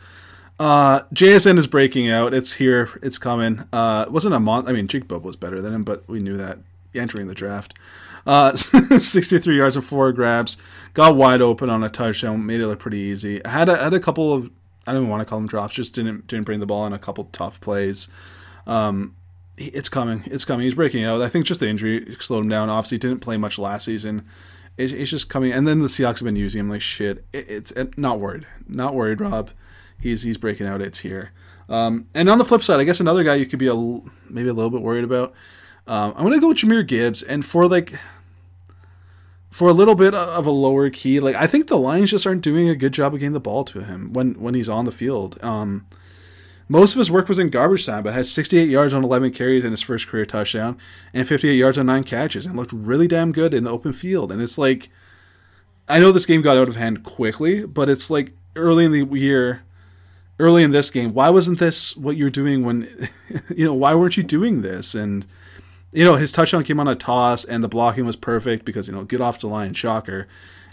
[0.59, 2.33] Uh, JSN is breaking out.
[2.33, 2.91] It's here.
[3.03, 3.65] It's coming.
[3.73, 4.69] Uh, it wasn't a month.
[4.69, 6.59] I mean, Jake Bobo was better than him, but we knew that
[6.95, 7.75] entering the draft.
[8.27, 10.57] Uh, 63 yards and four grabs.
[10.95, 12.47] Got wide open on a touchdown.
[12.47, 13.41] Made it look pretty easy.
[13.45, 14.51] Had a, had a couple of
[14.87, 15.75] I don't want to call them drops.
[15.75, 18.09] Just didn't didn't bring the ball in a couple tough plays.
[18.67, 19.15] Um,
[19.57, 20.23] it's coming.
[20.27, 20.65] It's coming.
[20.65, 21.21] He's breaking out.
[21.21, 22.71] I think just the injury slowed him down.
[22.71, 24.27] Obviously, didn't play much last season.
[24.79, 25.53] It's, it's just coming.
[25.53, 27.25] And then the Seahawks have been using him like shit.
[27.33, 28.47] It, it's it, not worried.
[28.67, 29.51] Not worried, Rob.
[30.01, 30.81] He's he's breaking out.
[30.81, 31.33] It's here.
[31.69, 33.75] Um, and on the flip side, I guess another guy you could be a
[34.29, 35.33] maybe a little bit worried about.
[35.87, 37.95] Um, I'm gonna go with Jahmyr Gibbs, and for like
[39.51, 42.43] for a little bit of a lower key, like I think the Lions just aren't
[42.43, 44.93] doing a good job of getting the ball to him when when he's on the
[44.93, 45.39] field.
[45.43, 45.87] Um,
[46.69, 49.65] most of his work was in garbage time, but had 68 yards on 11 carries
[49.65, 50.79] in his first career touchdown
[51.13, 54.33] and 58 yards on nine catches, and looked really damn good in the open field.
[54.33, 54.91] And it's like,
[55.89, 59.05] I know this game got out of hand quickly, but it's like early in the
[59.19, 59.63] year,
[60.39, 63.09] early in this game, why wasn't this what you're doing when,
[63.55, 64.95] you know, why weren't you doing this?
[64.95, 65.27] And
[65.93, 68.95] you know, his touchdown came on a toss, and the blocking was perfect because you
[68.95, 70.27] know, get off the line, shocker,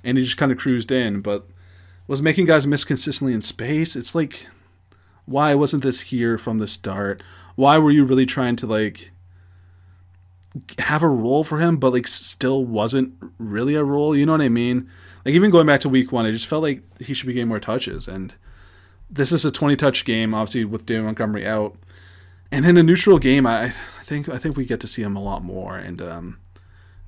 [0.03, 1.45] and he just kind of cruised in, but
[2.07, 3.95] was making guys miss consistently in space.
[3.95, 4.47] It's like,
[5.29, 7.21] why wasn't this here from the start?
[7.55, 9.11] Why were you really trying to like
[10.79, 14.15] have a role for him, but like still wasn't really a role?
[14.15, 14.89] You know what I mean?
[15.23, 17.47] Like even going back to week one, it just felt like he should be getting
[17.47, 18.33] more touches, and
[19.09, 21.75] this is a 20 touch game, obviously with David Montgomery out.
[22.51, 25.15] And in a neutral game, I, I think I think we get to see him
[25.15, 25.77] a lot more.
[25.77, 26.39] And um,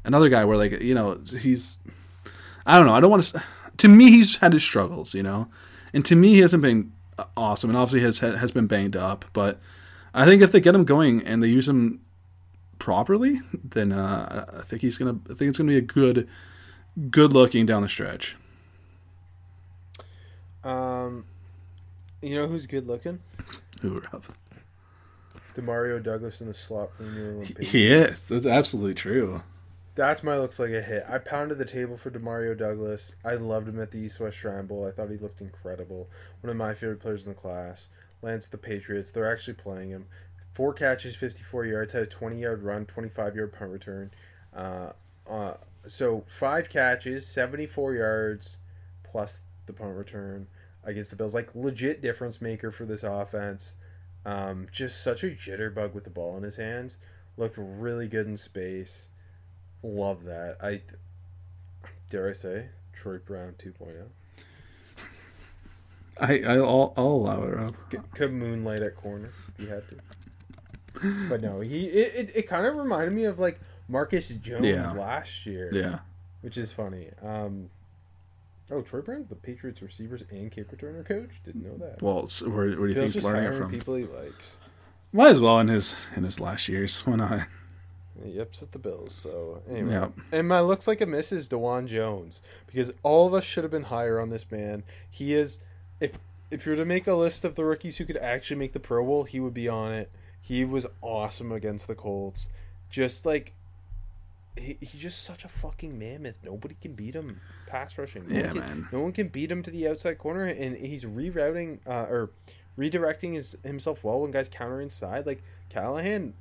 [0.03, 1.79] another guy where like you know he's
[2.67, 3.43] I don't know I don't want to
[3.77, 5.47] to me he's had his struggles you know,
[5.91, 6.91] and to me he hasn't been
[7.38, 9.26] awesome and obviously has has been banged up.
[9.34, 9.60] But
[10.13, 12.02] I think if they get him going and they use him
[12.80, 16.28] properly, then uh, I think he's gonna I think it's gonna be a good
[17.10, 18.36] good looking down the stretch.
[20.63, 21.26] Um,
[22.21, 23.19] you know who's good looking?
[23.82, 24.26] Who up?
[25.56, 27.71] Demario Douglas in the slot from the New England Patriots.
[27.71, 28.28] He is.
[28.28, 29.43] That's absolutely true.
[29.93, 31.06] That's my looks like a hit.
[31.10, 33.13] I pounded the table for Demario Douglas.
[33.25, 34.88] I loved him at the East West Shrine Bowl.
[34.88, 36.10] I thought he looked incredible.
[36.39, 37.89] One of my favorite players in the class.
[38.21, 39.12] Lance the Patriots.
[39.12, 40.06] They're actually playing him.
[40.54, 41.93] Four catches, 54 yards.
[41.93, 44.12] Had a 20 yard run, 25 yard punt return.
[44.56, 44.91] Uh,
[45.30, 45.54] uh,
[45.86, 48.58] so five catches, 74 yards,
[49.04, 50.47] plus the punt return
[50.84, 51.34] against the Bills.
[51.34, 53.73] Like legit difference maker for this offense.
[54.25, 56.97] Um, just such a jitterbug with the ball in his hands.
[57.38, 59.10] Looked really good in space.
[59.84, 60.58] Love that.
[60.62, 60.82] I
[62.10, 63.63] dare I say Troy Brown oh.
[63.86, 64.06] 2.0.
[66.20, 67.76] I I'll, I'll allow it, Rob.
[67.91, 69.98] C- could moonlight at corner if he had to.
[71.30, 74.91] But no, he it, it, it kind of reminded me of like Marcus Jones Yeah.
[74.91, 76.00] last year, Yeah.
[76.41, 77.10] which is funny.
[77.24, 77.70] Um,
[78.70, 81.41] oh, Troy Brown's the Patriots receivers and kick returner coach.
[81.44, 82.02] Didn't know that.
[82.04, 83.72] Well, it's- where, where do you think he's learning it from?
[83.72, 84.60] people he likes.
[85.13, 87.00] Might as well in his in his last years.
[87.06, 87.48] Why not?
[88.24, 89.13] He upset the Bills.
[89.13, 90.10] So anyway, Yeah.
[90.32, 93.71] and my looks like a miss is Dawand Jones because all of us should have
[93.71, 94.84] been higher on this man.
[95.10, 95.60] He is,
[96.00, 96.17] if
[96.52, 98.80] if you were to make a list of the rookies who could actually make the
[98.80, 100.12] Pro Bowl, he would be on it.
[100.41, 102.50] He was awesome against the Colts.
[102.89, 103.54] Just like
[104.58, 106.39] he, he's just such a fucking mammoth.
[106.43, 108.28] Nobody can beat him pass rushing.
[108.28, 108.88] No Yeah, one can, man.
[108.91, 112.32] No one can beat him to the outside corner, and he's rerouting uh, or
[112.78, 115.26] redirecting his, himself well when guys counter inside.
[115.26, 116.34] Like Callahan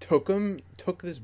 [0.00, 1.20] took him, took this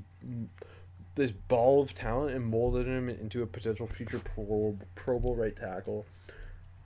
[1.16, 5.54] this ball of talent and molded him into a potential future Pro, Pro Bowl right
[5.54, 6.06] tackle.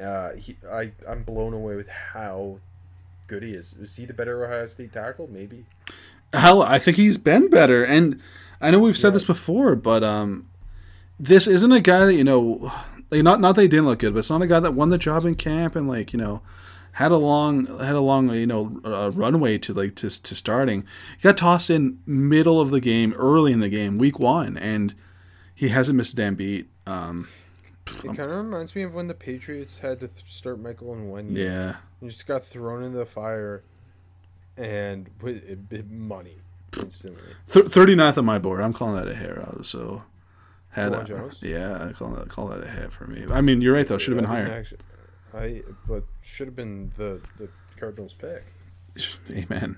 [0.01, 2.59] Uh, he, I, I'm blown away with how
[3.27, 3.75] good he is.
[3.75, 5.29] Is he the better Ohio State tackle?
[5.31, 5.67] Maybe.
[6.33, 8.21] Hell, I think he's been better, and
[8.61, 10.49] I know we've said this before, but um,
[11.21, 12.73] this isn't a guy that you know,
[13.11, 14.89] like not not that he didn't look good, but it's not a guy that won
[14.89, 16.43] the job in camp and like you know
[16.95, 20.87] had a long had a long you know uh, runway to like to to starting.
[21.19, 24.95] He got tossed in middle of the game, early in the game, week one, and
[25.55, 26.69] he hasn't missed a damn beat.
[26.87, 27.29] Um,
[27.87, 31.11] It kind of reminds me of when the Patriots had to th- start Michael and
[31.11, 33.63] one yeah, He just got thrown into the fire
[34.57, 36.39] and with it, it- money
[36.81, 37.23] instantly.
[37.51, 38.61] Th- 39th on my board.
[38.61, 40.03] I'm calling that a hair was so
[40.71, 41.41] had a, Jones?
[41.43, 43.25] yeah, call that call that a hit for me.
[43.31, 43.99] I mean, you're right though.
[43.99, 44.51] Should have been higher.
[44.51, 44.77] actu-
[45.35, 48.45] I but should have been the the Cardinals pick.
[49.31, 49.77] Amen.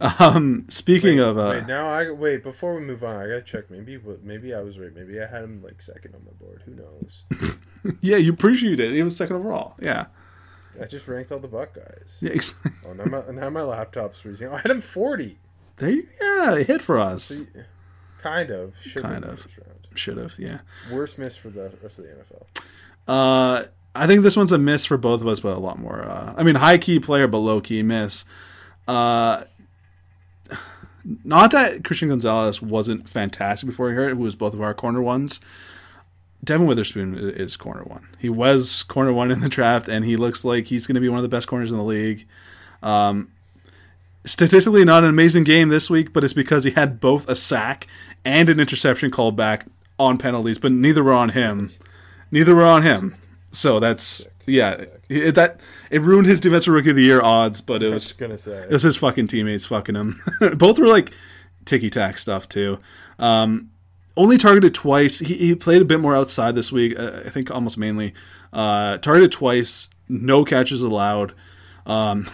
[0.00, 3.14] Um, speaking Wait, of, uh, wait, now I wait before we move on.
[3.14, 3.70] I gotta check.
[3.70, 4.92] Maybe maybe I was right.
[4.94, 6.62] Maybe I had him like second on my board.
[6.64, 7.56] Who knows?
[8.00, 8.92] yeah, you appreciate it.
[8.92, 9.74] He was second overall.
[9.80, 10.06] Yeah,
[10.82, 12.18] I just ranked all the Buckeyes.
[12.20, 12.32] yeah.
[12.32, 14.48] ex- Oh, now my now my laptop's freezing.
[14.48, 15.38] I had him forty.
[15.76, 17.24] There, you, yeah, a hit for us.
[17.24, 17.46] See,
[18.22, 18.74] Kind of.
[18.80, 19.46] Should Kind of.
[19.94, 20.34] Should have.
[20.38, 20.58] Yeah.
[20.90, 22.64] Worst miss for the rest of the NFL.
[23.06, 23.64] Uh,
[23.96, 26.02] I think this one's a miss for both of us, but a lot more.
[26.02, 28.24] Uh, I mean, high key player, but low key miss.
[28.86, 29.44] Uh,
[31.24, 34.10] not that Christian Gonzalez wasn't fantastic before he hurt.
[34.10, 35.40] It was both of our corner ones.
[36.42, 38.08] Devon Witherspoon is corner one.
[38.18, 41.08] He was corner one in the draft, and he looks like he's going to be
[41.08, 42.26] one of the best corners in the league.
[42.82, 43.32] Um,
[44.24, 47.86] statistically, not an amazing game this week, but it's because he had both a sack
[48.24, 49.66] and an interception called back
[49.98, 51.70] on penalties, but neither were on him.
[52.30, 53.16] Neither were on him.
[53.56, 54.84] So that's yeah.
[55.08, 58.12] It, that it ruined his defensive rookie of the year odds, but it was was
[58.12, 58.64] gonna say.
[58.64, 60.20] it was his fucking teammates fucking him.
[60.56, 61.12] Both were like
[61.64, 62.78] ticky tack stuff too.
[63.18, 63.70] Um,
[64.16, 65.20] only targeted twice.
[65.20, 66.98] He, he played a bit more outside this week.
[66.98, 68.14] Uh, I think almost mainly.
[68.52, 69.88] Uh, targeted twice.
[70.08, 71.34] No catches allowed.
[71.86, 72.28] Um,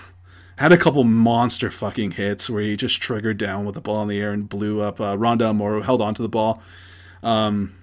[0.57, 4.09] had a couple monster fucking hits where he just triggered down with the ball in
[4.09, 5.01] the air and blew up.
[5.01, 6.63] Uh, Rondale held onto the ball.
[7.23, 7.75] Um,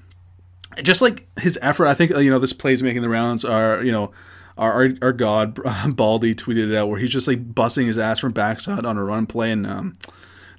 [0.84, 3.44] just like his effort, I think uh, you know this play's making the rounds.
[3.44, 4.12] Are you know
[4.58, 5.56] our our, our god
[5.96, 9.04] Baldy tweeted it out where he's just like busting his ass from backside on a
[9.04, 9.94] run play and um,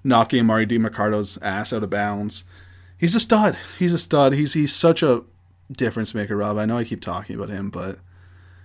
[0.03, 2.45] knocking Mari Demercado's ass out of bounds.
[2.99, 3.57] He's a stud.
[3.79, 4.35] He's a stud.
[4.35, 5.23] He's he's such a
[5.71, 6.59] difference maker, Rob.
[6.59, 7.99] I know I keep talking about him, but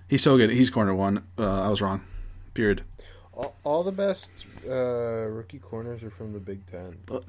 [0.08, 0.50] he's so good.
[0.50, 1.24] He's corner one.
[1.38, 2.02] Uh, I was wrong.
[2.54, 2.82] Period.
[3.32, 4.30] All, all the best
[4.66, 6.98] uh, rookie corners are from the Big Ten.
[7.06, 7.24] But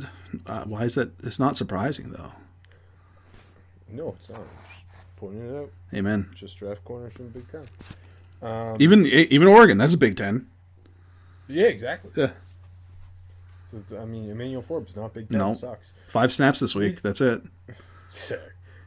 [0.46, 1.12] uh, why is that?
[1.24, 2.32] It's not surprising though.
[3.92, 4.40] No, it's not.
[4.40, 4.84] I'm just
[5.16, 5.72] pointing it out.
[5.94, 6.30] Amen.
[6.34, 7.64] Just draft corners from Big Ten.
[8.42, 10.48] Um, Even even Oregon, that's a Big Ten.
[11.48, 12.12] yeah, exactly.
[12.16, 12.32] Yeah.
[14.00, 15.40] I mean, Emmanuel Forbes, not Big Ten.
[15.40, 15.54] No.
[15.54, 15.94] Sucks.
[16.08, 17.02] Five snaps this week.
[17.02, 17.42] That's it.
[18.10, 18.40] Sick.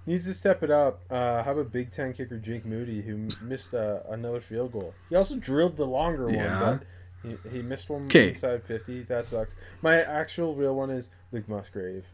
[0.07, 1.03] Needs to step it up.
[1.11, 4.95] Uh, how about Big Ten kicker Jake Moody, who missed uh, another field goal?
[5.11, 6.63] He also drilled the longer Yeah.
[6.63, 6.81] one,
[7.23, 8.31] but he, he missed one 'Kay.
[8.31, 9.03] inside 50.
[9.03, 9.57] That sucks.
[9.83, 12.05] My actual real one is Luke Musgrave.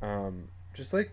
[0.00, 1.10] Um, just like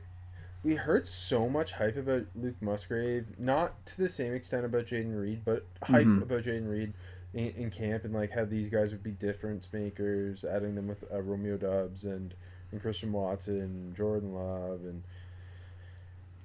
[0.63, 5.19] we heard so much hype about Luke Musgrave, not to the same extent about Jayden
[5.19, 6.21] Reed, but hype Mhm.
[6.21, 6.93] about Jayden Reed
[7.33, 11.03] in, in camp and like how these guys would be difference makers, adding them with
[11.11, 12.33] uh, Romeo Doubs and,
[12.71, 15.03] and Christian Watson, and Jordan Love, and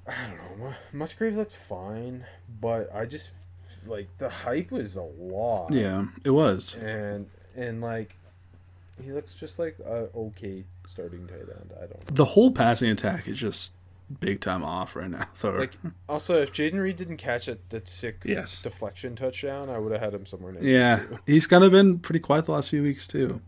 [0.06, 0.74] I don't know.
[0.92, 2.24] Musgrave looked fine,
[2.60, 3.30] but I just
[3.86, 5.72] like the hype was a lot.
[5.72, 6.76] Yeah, it was.
[6.76, 8.16] and and like
[9.02, 11.72] he looks just like a okay starting tight end.
[11.76, 12.14] I don't know.
[12.14, 13.72] The whole passing attack is just
[14.20, 15.26] big time off right now.
[15.34, 15.72] So Like
[16.08, 18.62] also, if Jayden Reed didn't catch that that sick Yes.
[18.62, 20.64] deflection touchdown, I would have had him somewhere next.
[20.66, 23.40] yeah, he's kind of been pretty quiet the last few weeks too.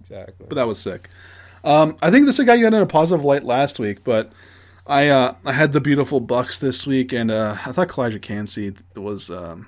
[0.00, 0.46] exactly.
[0.48, 1.08] But that was sick.
[1.64, 4.04] Um, I think this is a guy you got in a positive light last week,
[4.04, 4.30] but
[4.86, 8.74] I uh, I had the beautiful Bucks this week, and uh, I thought Calijah Kancey
[8.94, 9.66] was um,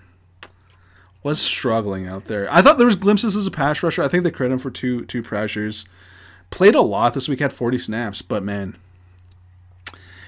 [1.23, 2.51] was struggling out there.
[2.51, 4.03] I thought there was glimpses as a pass rusher.
[4.03, 5.85] I think they credit him for two two pressures.
[6.51, 8.77] Played a lot this week, had forty snaps, but man,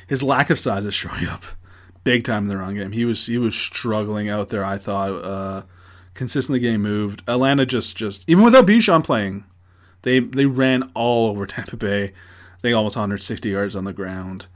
[0.07, 1.45] his lack of size is showing up
[2.05, 2.93] big time in the run game.
[2.93, 4.65] He was he was struggling out there.
[4.65, 5.63] I thought uh,
[6.15, 7.23] consistently getting moved.
[7.29, 9.45] Atlanta just just even without Bijan playing,
[10.03, 12.13] they they ran all over Tampa Bay.
[12.61, 14.47] Think almost 160 yards on the ground.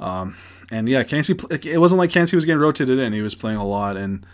[0.00, 0.36] Um,
[0.70, 1.36] and yeah, Kancey.
[1.50, 3.12] It wasn't like Kancey was getting rotated in.
[3.12, 4.26] He was playing a lot, and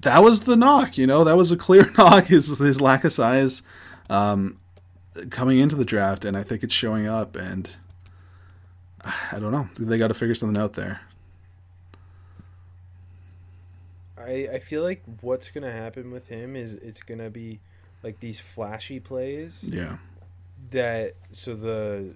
[0.00, 0.96] that was the knock.
[0.96, 2.26] You know, that was a clear knock.
[2.26, 3.62] His his lack of size
[4.08, 4.58] um,
[5.30, 7.36] coming into the draft, and I think it's showing up.
[7.36, 7.70] And
[9.32, 9.68] I don't know.
[9.78, 11.00] They got to figure something out there.
[14.18, 17.60] I I feel like what's gonna happen with him is it's gonna be
[18.02, 19.98] like these flashy plays Yeah.
[20.70, 22.14] that so the,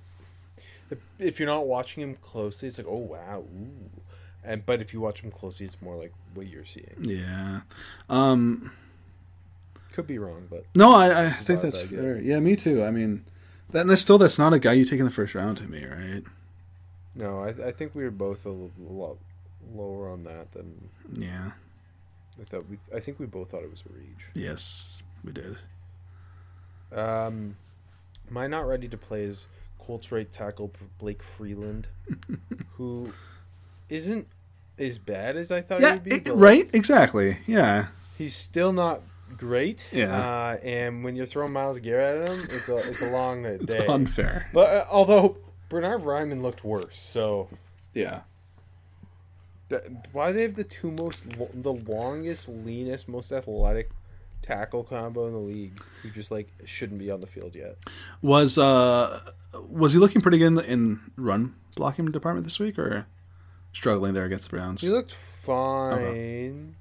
[0.89, 3.91] the if you're not watching him closely, it's like oh wow, ooh.
[4.45, 6.97] and but if you watch him closely, it's more like what you're seeing.
[7.03, 7.61] Yeah.
[8.09, 8.73] Um,
[9.93, 12.19] Could be wrong, but no, I, I think that's that fair.
[12.19, 12.83] Yeah, me too.
[12.83, 13.25] I mean,
[13.71, 15.85] that, that's still that's not a guy you take in the first round to me,
[15.85, 16.23] right?
[17.15, 19.19] No, I I think we were both a lot
[19.75, 21.51] lower on that than Yeah.
[22.41, 22.65] I thought.
[22.69, 24.27] We I think we both thought it was a reach.
[24.35, 25.57] Yes, we did.
[26.93, 27.57] Um,
[28.29, 29.47] my not ready to play is
[29.79, 31.89] Colts right tackle Blake Freeland,
[32.75, 33.13] who
[33.89, 34.27] isn't
[34.79, 36.15] as bad as I thought he Yeah, would be.
[36.15, 36.71] it- but, like, right.
[36.73, 37.39] Exactly.
[37.47, 37.89] Yeah.
[38.19, 39.03] He's still not
[39.37, 39.89] great.
[39.93, 40.17] Yeah.
[40.17, 43.59] Uh, and when you're throwing Myles Garrett at him, it's a it's a long day.
[43.61, 44.49] It's unfair.
[44.53, 45.37] But uh, although
[45.71, 47.49] Bernhard Raimann looked worse, so
[47.95, 48.21] Yeah.
[50.13, 53.91] why they have the two most the longest, leanest, most athletic
[54.43, 57.77] tackle combo in the league who just like shouldn't be on the field yet.
[58.21, 59.21] Was uh
[59.69, 63.07] was he looking pretty good in, the, in run blocking department this week, or
[63.73, 64.81] struggling there against the Browns?
[64.81, 66.75] He looked fine.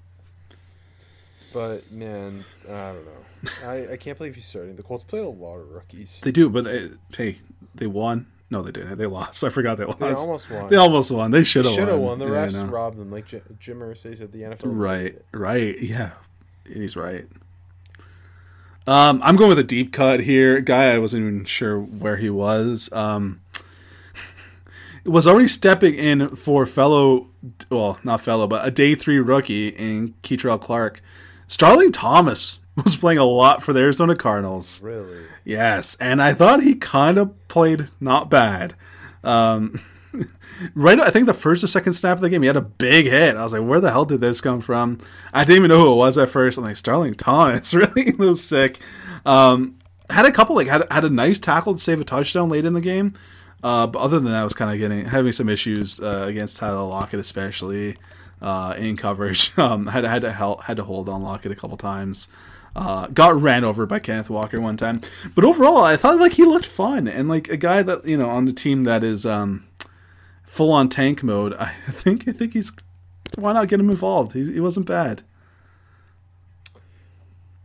[1.53, 3.51] But man, I don't know.
[3.65, 4.75] I, I can't believe he's starting.
[4.75, 6.21] The Colts play a lot of rookies.
[6.23, 7.37] They do, but uh, hey,
[7.75, 8.27] they won.
[8.51, 8.97] No, they didn't.
[8.97, 9.43] They lost.
[9.43, 9.99] I forgot they lost.
[9.99, 10.69] They almost won.
[10.69, 11.31] They almost won.
[11.31, 11.79] They should have won.
[11.79, 12.19] Should have won.
[12.19, 12.65] The refs know.
[12.65, 14.31] robbed them, like Jim, Jim Irsay said.
[14.31, 14.61] The NFL.
[14.63, 15.79] Right, right.
[15.79, 16.11] Yeah,
[16.65, 17.27] he's right.
[18.87, 20.61] Um, I'm going with a deep cut here.
[20.61, 22.91] Guy, I wasn't even sure where he was.
[22.91, 23.41] Um,
[25.05, 27.27] was already stepping in for fellow,
[27.69, 31.01] well, not fellow, but a day three rookie in Kei'Trel Clark.
[31.45, 34.81] Starling Thomas was playing a lot for the Arizona Cardinals.
[34.81, 35.23] Really.
[35.45, 38.75] Yes, and I thought he kind of played not bad.
[39.23, 39.79] Um,
[40.75, 43.05] right, I think the first or second snap of the game, he had a big
[43.05, 43.35] hit.
[43.35, 44.99] I was like, "Where the hell did this come from?"
[45.33, 46.57] I didn't even know who it was at first.
[46.57, 48.09] I'm like, Starling Thomas, really?
[48.09, 48.79] It was sick.
[49.25, 49.77] Um,
[50.09, 52.73] had a couple like had had a nice tackle to save a touchdown late in
[52.73, 53.13] the game.
[53.61, 56.57] Uh, but other than that, I was kind of getting having some issues uh, against
[56.57, 57.95] Tyler Lockett, especially
[58.41, 59.51] uh, in coverage.
[59.59, 62.29] Um, had had to help, had to hold on Lockett a couple times.
[62.79, 65.01] Uh, got ran over by Kenneth Walker one time,
[65.35, 68.29] but overall, I thought like he looked fun and like a guy that you know
[68.29, 69.67] on the team that is um,
[70.45, 71.53] full on tank mode.
[71.55, 72.71] I think I think he's
[73.35, 74.31] why not get him involved?
[74.31, 75.23] He, he wasn't bad.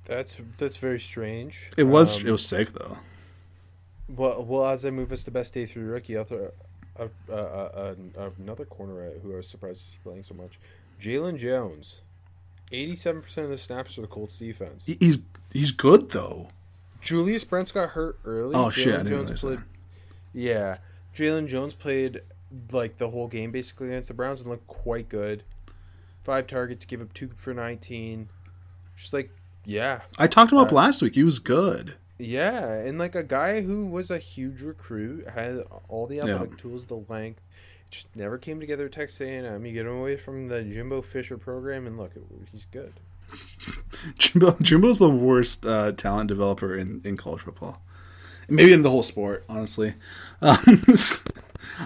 [0.04, 1.70] That's that's very strange.
[1.76, 2.98] It was Um, it was sick though.
[4.08, 6.50] Well, well, as I move us to best day three rookie, I'll throw
[6.98, 10.58] uh, uh, uh, uh, another corner who I was surprised to see playing so much.
[11.00, 12.00] Jaylon Jones,
[12.72, 14.86] eighty-seven percent of the snaps for the Colts defense.
[14.86, 15.18] He- He's
[15.52, 16.48] he's good though.
[17.00, 18.54] Julius Brents got hurt early.
[18.54, 19.60] Oh, shit, I didn't Jones played.
[20.32, 20.78] Yeah,
[21.14, 22.22] Jaylon Jones played
[22.72, 25.42] like the whole game basically against the Browns and looked quite good.
[26.22, 28.28] Five targets, give up two for nineteen.
[28.96, 29.30] Just like
[29.66, 31.14] yeah, I talked him up Uh, last week.
[31.14, 31.94] He was good.
[32.18, 36.86] Yeah, and like a guy who was a huge recruit, had all the athletic tools,
[36.86, 37.40] the length,
[37.94, 39.64] just never came together at Texas A&M.
[39.64, 42.12] You get him away from the Jimbo Fisher program, and look,
[42.50, 42.92] he's good.
[44.18, 47.80] Jimbo Jimbo's the worst uh, talent developer in, in college football.
[48.48, 49.94] Maybe in the whole sport, honestly.
[50.42, 50.82] Um,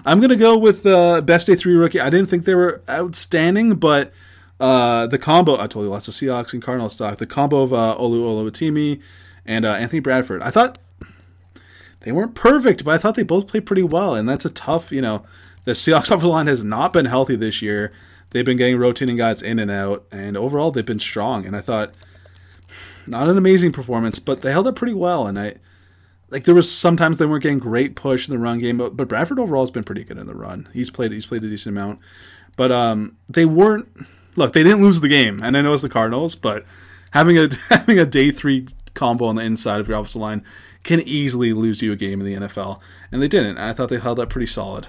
[0.05, 2.01] I'm gonna go with uh, best day three rookie.
[2.01, 4.11] I didn't think they were outstanding, but
[4.59, 7.17] uh, the combo I told you lots of Seahawks and Cardinal stock.
[7.17, 9.01] The combo of uh, Olu Oluwatimi
[9.45, 10.41] and uh, Anthony Bradford.
[10.41, 10.77] I thought
[12.01, 14.91] they weren't perfect, but I thought they both played pretty well, and that's a tough.
[14.91, 15.23] You know,
[15.69, 17.91] the Seahawks offensive line has not been healthy this year.
[18.31, 21.45] They've been getting rotating guys in and out, and overall they've been strong.
[21.45, 21.93] And I thought
[23.07, 25.25] not an amazing performance, but they held up pretty well.
[25.25, 25.55] And I
[26.29, 29.07] like there was sometimes they weren't getting great push in the run game, but, but
[29.07, 30.69] Bradford overall has been pretty good in the run.
[30.73, 31.99] He's played he's played a decent amount,
[32.55, 33.87] but um, they weren't.
[34.35, 36.65] Look, they didn't lose the game, and I know it's the Cardinals, but
[37.11, 40.45] having a having a day three combo on the inside of your offensive line
[40.83, 42.79] can easily lose you a game in the NFL,
[43.11, 43.57] and they didn't.
[43.57, 44.87] I thought they held up pretty solid.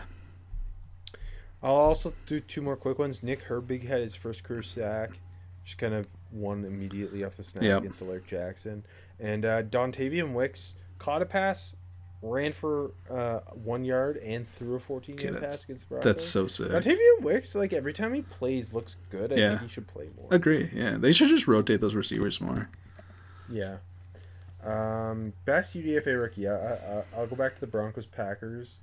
[1.62, 3.22] I'll also do two more quick ones.
[3.22, 5.18] Nick Herbig had his first career sack,
[5.64, 7.78] just kind of won immediately off the snap Yep.
[7.80, 8.84] against Alaric Jackson.
[9.18, 11.76] And uh, Dontayvion Wicks caught a pass,
[12.22, 15.94] ran for uh, one yard, and threw a 14 Okay, yard that's- pass against the
[15.96, 16.04] Broncos.
[16.04, 16.68] That's so sick.
[16.68, 19.32] Dontayvion Wicks, like every time he plays, looks good.
[19.32, 19.48] I Yeah.
[19.50, 20.28] think he should play more.
[20.30, 20.70] Agree.
[20.72, 22.70] Yeah, they should just rotate those receivers more.
[23.50, 23.78] Yeah.
[24.62, 26.46] Um, best UDFA rookie.
[26.48, 28.76] I, I, I'll go back to the Broncos Packers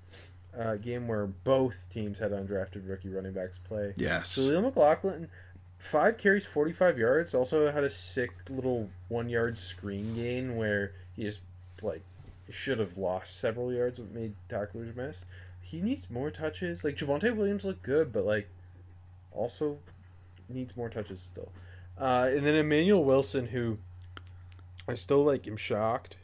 [0.58, 3.93] uh, game where both teams had undrafted rookie running backs play.
[3.97, 4.32] Yes.
[4.32, 5.30] So Leo McLaughlin,
[5.78, 7.34] five carries, 45 yards.
[7.34, 11.41] Also had a sick little one yard screen gain where he just,
[11.82, 12.01] like,
[12.49, 15.26] should have lost several yards, but made tacklers miss.
[15.62, 16.84] he needs more touches.
[16.84, 18.47] Like Javonte Williams looked good, but like
[19.34, 19.80] also
[20.47, 21.51] needs more touches still.
[21.99, 23.78] Uh, and then Emmanuel Wilson, who
[24.88, 26.18] I still like, am shocked,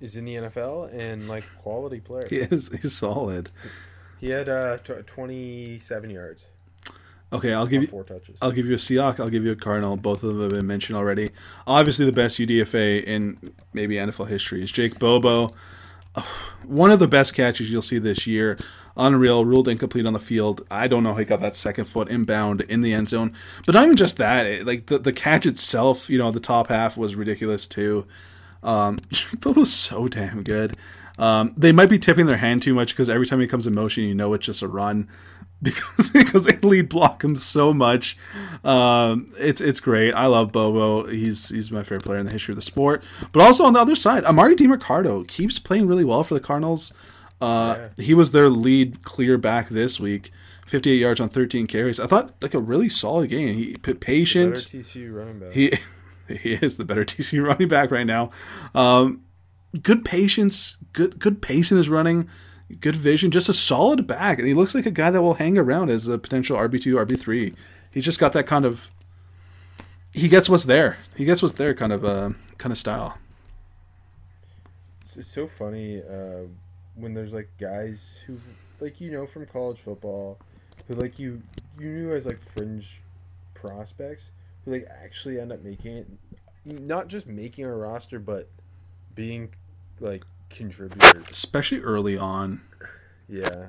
[0.00, 2.26] is in the NFL and like quality player.
[2.28, 3.50] He is he's solid.
[4.20, 6.46] He had uh, tw- 27 yards,
[7.30, 8.38] Okay, I'll give you four touches.
[8.40, 9.20] I'll give you a Seahawk.
[9.20, 9.96] I'll give you a Cardinal.
[9.96, 11.30] Both of them have been mentioned already.
[11.66, 13.38] Obviously, the best UDFA in
[13.74, 15.50] maybe NFL history is Jake Bobo.
[16.64, 18.58] One of the best catches you'll see this year.
[18.96, 20.66] Unreal, ruled incomplete on the field.
[20.70, 23.34] I don't know how he got that second foot inbound in the end zone.
[23.66, 24.46] But not even just that.
[24.46, 28.06] It, like the, the catch itself, you know, the top half was ridiculous too.
[28.62, 30.76] Um, Jake Bobo's so damn good.
[31.18, 33.74] Um, they might be tipping their hand too much because every time he comes in
[33.74, 35.08] motion, you know it's just a run
[35.62, 38.16] because because they lead block him so much.
[38.64, 40.12] Um, it's it's great.
[40.12, 41.08] I love Bobo.
[41.08, 43.02] He's he's my favorite player in the history of the sport.
[43.32, 46.92] But also on the other side, Emari Demercado keeps playing really well for the Cardinals.
[47.40, 50.30] Uh, He was their lead clear back this week.
[50.66, 51.98] 58 yards on 13 carries.
[51.98, 53.54] I thought like a really solid game.
[53.54, 54.54] He patient.
[54.56, 55.52] TCU running back.
[55.52, 55.72] He
[56.42, 58.30] he is the better TC running back right now.
[58.74, 59.24] Um,
[59.82, 62.28] good patience, good good pace in his running,
[62.80, 65.58] good vision, just a solid back, and he looks like a guy that will hang
[65.58, 67.54] around as a potential RB two, RB three.
[67.92, 68.90] He's just got that kind of.
[70.12, 70.98] He gets what's there.
[71.16, 73.18] He gets what's there, kind of uh, kind of style.
[75.02, 76.46] It's, so funny uh,
[76.94, 78.38] when there's like guys who
[78.80, 80.38] like you know from college football
[80.86, 81.42] who like you
[81.78, 83.02] you knew as like fringe
[83.54, 84.30] prospects
[84.68, 86.06] who like actually end up making it
[86.64, 88.48] not just making a roster but
[89.14, 89.48] being
[90.00, 92.60] like contributors especially early on.
[93.28, 93.66] yeah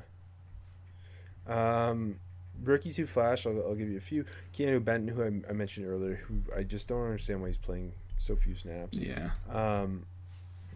[1.47, 2.20] um
[2.64, 5.88] rookies who flash I'll, I'll give you a few Keanu Benton who I, I mentioned
[5.88, 10.06] earlier who I just don't understand why he's playing so few snaps Yeah, um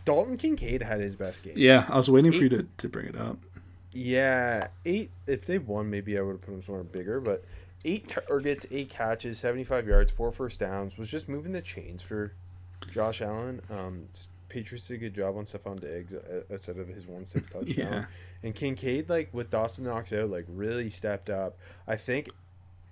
[0.06, 1.86] Dalton Kincaid had his best game yeah.
[1.90, 3.38] I was waiting for you to, to bring it up.
[3.94, 5.12] Yeah, eight.
[5.28, 7.22] If they won, maybe I would have put them somewhere bigger.
[7.22, 7.46] But
[7.86, 12.34] eight targets, eight catches, seventy-five yards, four first downs was just moving the chains for
[12.92, 13.62] Josh Allen.
[13.70, 14.08] Um,
[14.50, 17.76] Patriots did a good job on Stefon Diggs uh, outside of his one sick touchdown.
[17.76, 18.06] Yeah.
[18.44, 21.58] And Kincaid, like with Dawson Knox out, like really stepped up.
[21.88, 22.30] I think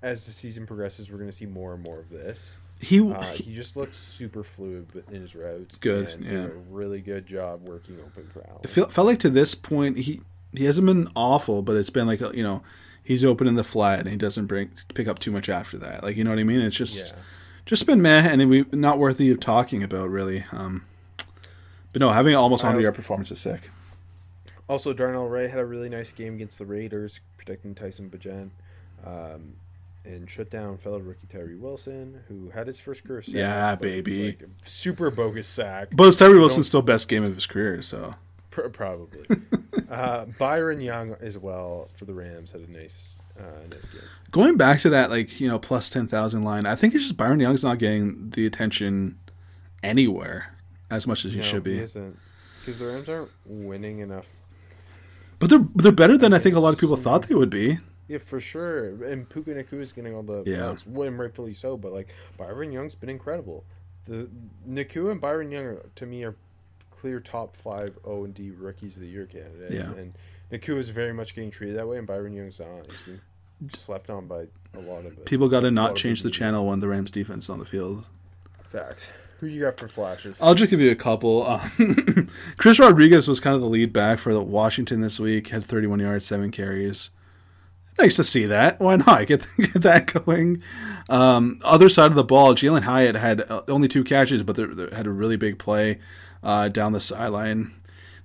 [0.02, 2.58] as the season progresses, we're going to see more and more of this.
[2.80, 5.78] He, Uh, he just looked super fluid in his routes.
[5.78, 6.30] Good, yeah.
[6.32, 8.62] did a really good job working open for Allen.
[8.64, 10.22] it felt, felt like to this point he
[10.54, 12.64] he hasn't been awful, but it's been like a, you know
[13.04, 16.04] he's open in the flat and he doesn't bring pick up too much after that.
[16.04, 16.62] Like you know what I mean?
[16.62, 17.22] It's just yeah.
[17.66, 20.46] just been meh and we not worthy of talking about really.
[20.52, 20.86] Um,
[21.94, 23.70] but no, having almost I hundred was- yard performance is sick.
[24.68, 28.52] Also, Darnell Wright had a really nice game against the Raiders, protecting Tyson Bagent.
[29.06, 29.56] Um,
[30.06, 33.36] and shut down fellow rookie Tyree Wilson, who had his first career sack.
[33.36, 34.26] Yeah, but it was baby.
[34.26, 35.90] like super bogus sack.
[35.92, 38.16] But it's Tyree Wilson's still best game of his career, so
[38.52, 39.26] probably.
[39.90, 44.02] uh, Byron Young as well for the Rams had a nice, uh, nice game.
[44.32, 47.18] going back to that like you know plus ten thousand line, I think it's just
[47.18, 49.18] Byron Young's not getting the attention
[49.84, 50.56] anywhere
[50.90, 51.80] as much as he No, should be.
[51.80, 52.18] isn't
[52.60, 54.30] because the Rams aren't winning enough.
[55.40, 57.80] But they're they're better than I think a lot of people thought they would be.
[58.08, 59.04] Yeah, for sure.
[59.06, 60.58] And Puka Nacua is getting all the Yeah.
[60.72, 61.78] votes, and rightfully so.
[61.78, 63.64] But like Byron Young's been incredible.
[64.06, 64.30] The
[64.68, 66.36] Nakua and Byron Young are, to me are
[67.02, 69.72] clear top five O and D rookies of the year candidates.
[69.72, 69.94] Yeah.
[69.94, 70.14] And
[70.52, 72.92] Nacua is very much getting treated that way, and Byron Young's not.
[72.92, 73.22] He's been
[73.70, 75.26] slept on by a lot of it.
[75.26, 78.06] People got to not change the channel when the Rams defense is on the field.
[78.70, 79.10] Facts.
[79.40, 80.40] Who do you got for flashes?
[80.40, 81.48] I'll just give you a couple.
[81.48, 85.48] Um, Chris Rodriguez was kind of the lead back for the Washington this week.
[85.48, 87.10] Had 31 yards, seven carries.
[87.98, 88.80] Nice to see that.
[88.80, 90.62] Why not get, get that going?
[91.10, 94.96] Um, other side of the ball, Jalin Hyatt had uh, only two catches, but they
[94.96, 96.00] had a really big play
[96.44, 97.74] uh, down the sideline.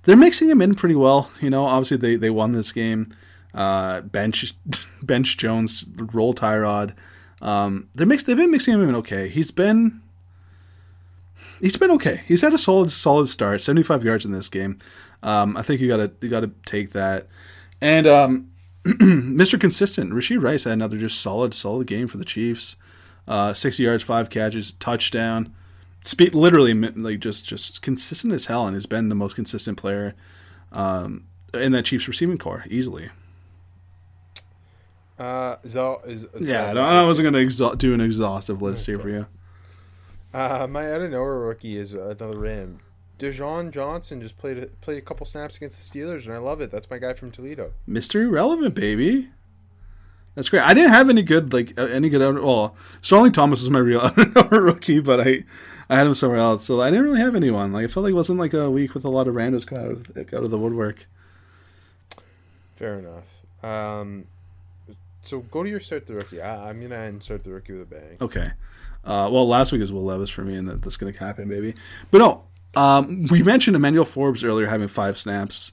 [0.03, 1.31] They're mixing him in pretty well.
[1.41, 3.13] You know, obviously they, they won this game.
[3.53, 4.53] Uh, bench
[5.01, 6.93] bench Jones, roll Tyrod.
[7.41, 8.25] Um, they're mixed.
[8.25, 9.29] They've been mixing him in okay.
[9.29, 10.01] He's been
[11.59, 12.21] he's been okay.
[12.27, 14.79] He's had a solid solid start, 75 yards in this game.
[15.23, 17.27] Um, I think you got to you got to take that.
[17.81, 18.51] And um,
[18.85, 19.59] Mr.
[19.59, 22.75] Consistent, Rashee Rice had another just solid solid game for the Chiefs.
[23.27, 25.53] Uh, 60 yards, five catches, touchdown.
[26.07, 30.15] Speed literally like just just consistent as hell, and has been the most consistent player
[30.71, 33.09] um, in that Chiefs receiving core easily.
[35.19, 38.99] Uh, Zal is Yeah, I, don't- I wasn't gonna exha- do an exhaustive list here
[38.99, 39.25] for you.
[40.33, 42.79] Uh, my out of nowhere rookie is another Ram.
[43.17, 46.61] Desjuan Johnson just played a, played a couple snaps against the Steelers, and I love
[46.61, 46.69] it.
[46.69, 47.73] That's my guy from Toledo.
[47.89, 48.21] Mr.
[48.23, 49.29] Irrelevant, baby.
[50.37, 50.61] That's great.
[50.61, 52.21] I didn't have any good like uh, any good.
[52.21, 54.07] out- Well, Starling Thomas was my real
[54.51, 55.43] rookie, but I
[55.89, 57.73] I had him somewhere else, so I didn't really have anyone.
[57.73, 59.85] Like I felt like it wasn't like a week with a lot of randos coming
[59.85, 61.07] out of, out of the woodwork.
[62.75, 63.23] Fair enough.
[63.63, 64.25] Um,
[65.25, 66.39] so go to your start the rookie.
[66.39, 68.17] I, I'm gonna start the rookie with a bang.
[68.21, 68.51] Okay.
[69.03, 71.47] Uh, well, last week is Will Levis for me, and that, that's going to happen,
[71.47, 71.73] baby.
[72.11, 72.43] But no,
[72.75, 75.71] um, we mentioned Emmanuel Forbes earlier having five snaps.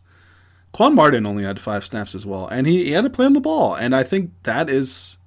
[0.75, 3.33] Quan Martin only had five snaps as well, and he, he had to play on
[3.33, 3.77] the ball.
[3.77, 5.19] And I think that is.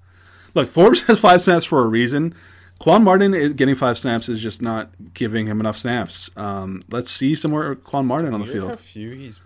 [0.53, 2.35] Look, Forbes has five snaps for a reason.
[2.79, 6.29] Quan Martin is getting five snaps is just not giving him enough snaps.
[6.35, 8.71] Um, let's see some more Quan Martin on the field.
[8.71, 9.39] How few he's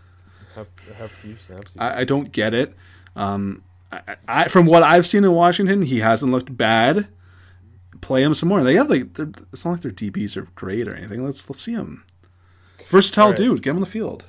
[0.56, 0.66] how,
[0.98, 1.72] how few snaps.
[1.78, 2.74] I, I don't get it.
[3.16, 7.08] Um, I, I, from what I've seen in Washington, he hasn't looked bad.
[8.02, 8.64] Play him some more.
[8.64, 11.24] They have like they're- it's not like their DBs are great or anything.
[11.24, 12.04] Let's let's see him.
[12.88, 13.38] Versatile Alright.
[13.38, 14.26] dude, get him on the field.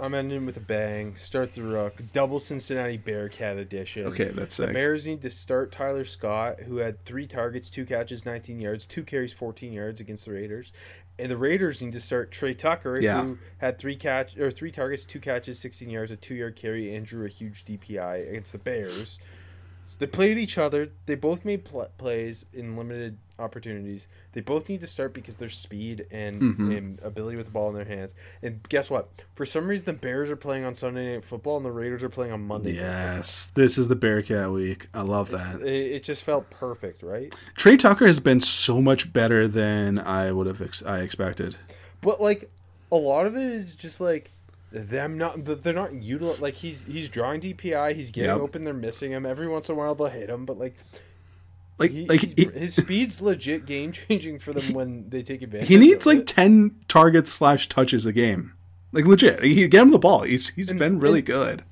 [0.00, 1.14] I'm ending with a bang.
[1.16, 2.00] Start the rook.
[2.12, 4.06] Double Cincinnati Bearcat edition.
[4.06, 4.68] Okay, that's The.
[4.68, 9.02] Bears need to start Tyler Scott, who had three targets, two catches, 19 yards, two
[9.04, 10.72] carries, 14 yards against the Raiders.
[11.18, 13.22] And the Raiders need to start Tre Tucker, Yeah.
[13.22, 17.04] who had three catch or three targets, two catches, 16 yards, a two-yard carry, and
[17.04, 19.18] drew a huge DPI against the Bears.
[20.00, 20.90] They played each other.
[21.06, 24.08] They both made pl- plays in limited opportunities.
[24.32, 26.72] They both need to start because their speed and, Mm-hmm.
[26.72, 28.14] and ability with the ball in their hands.
[28.42, 29.08] And guess what?
[29.34, 32.08] For some reason, the Bears are playing on Sunday Night Football and the Raiders are
[32.08, 32.72] playing on Monday.
[32.72, 34.88] Night Yes, this is the Bearcat week.
[34.92, 35.62] I love It's- that.
[35.62, 37.34] It, it just felt perfect, right?
[37.56, 41.56] Tre Tucker has been so much better than I would have ex- I expected.
[42.00, 42.50] But like,
[42.92, 44.32] a lot of it is just like
[44.72, 48.38] them not they're not util like he's he's drawing DPI, he's getting Yep.
[48.40, 49.26] open, they're missing him.
[49.26, 50.76] Every once in a while they'll hit him, but like
[51.78, 55.68] Like he, like he, his speed's legit game changing for them when they take advantage.
[55.68, 56.26] he needs of like it.
[56.26, 58.52] ten targets slash touches a game.
[58.92, 60.22] Like legit, he get him the ball.
[60.22, 61.64] He's he's And- been really and- good.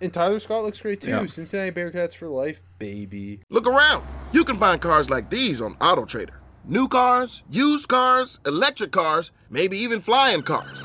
[0.00, 1.10] and Tyler Scott looks great too.
[1.10, 1.26] Yeah.
[1.26, 3.42] Cincinnati Bearcats for life, baby.
[3.50, 4.04] Look around.
[4.32, 6.30] You can find cars like these on AutoTrader.
[6.64, 10.84] New cars, used cars, electric cars, maybe even flying cars.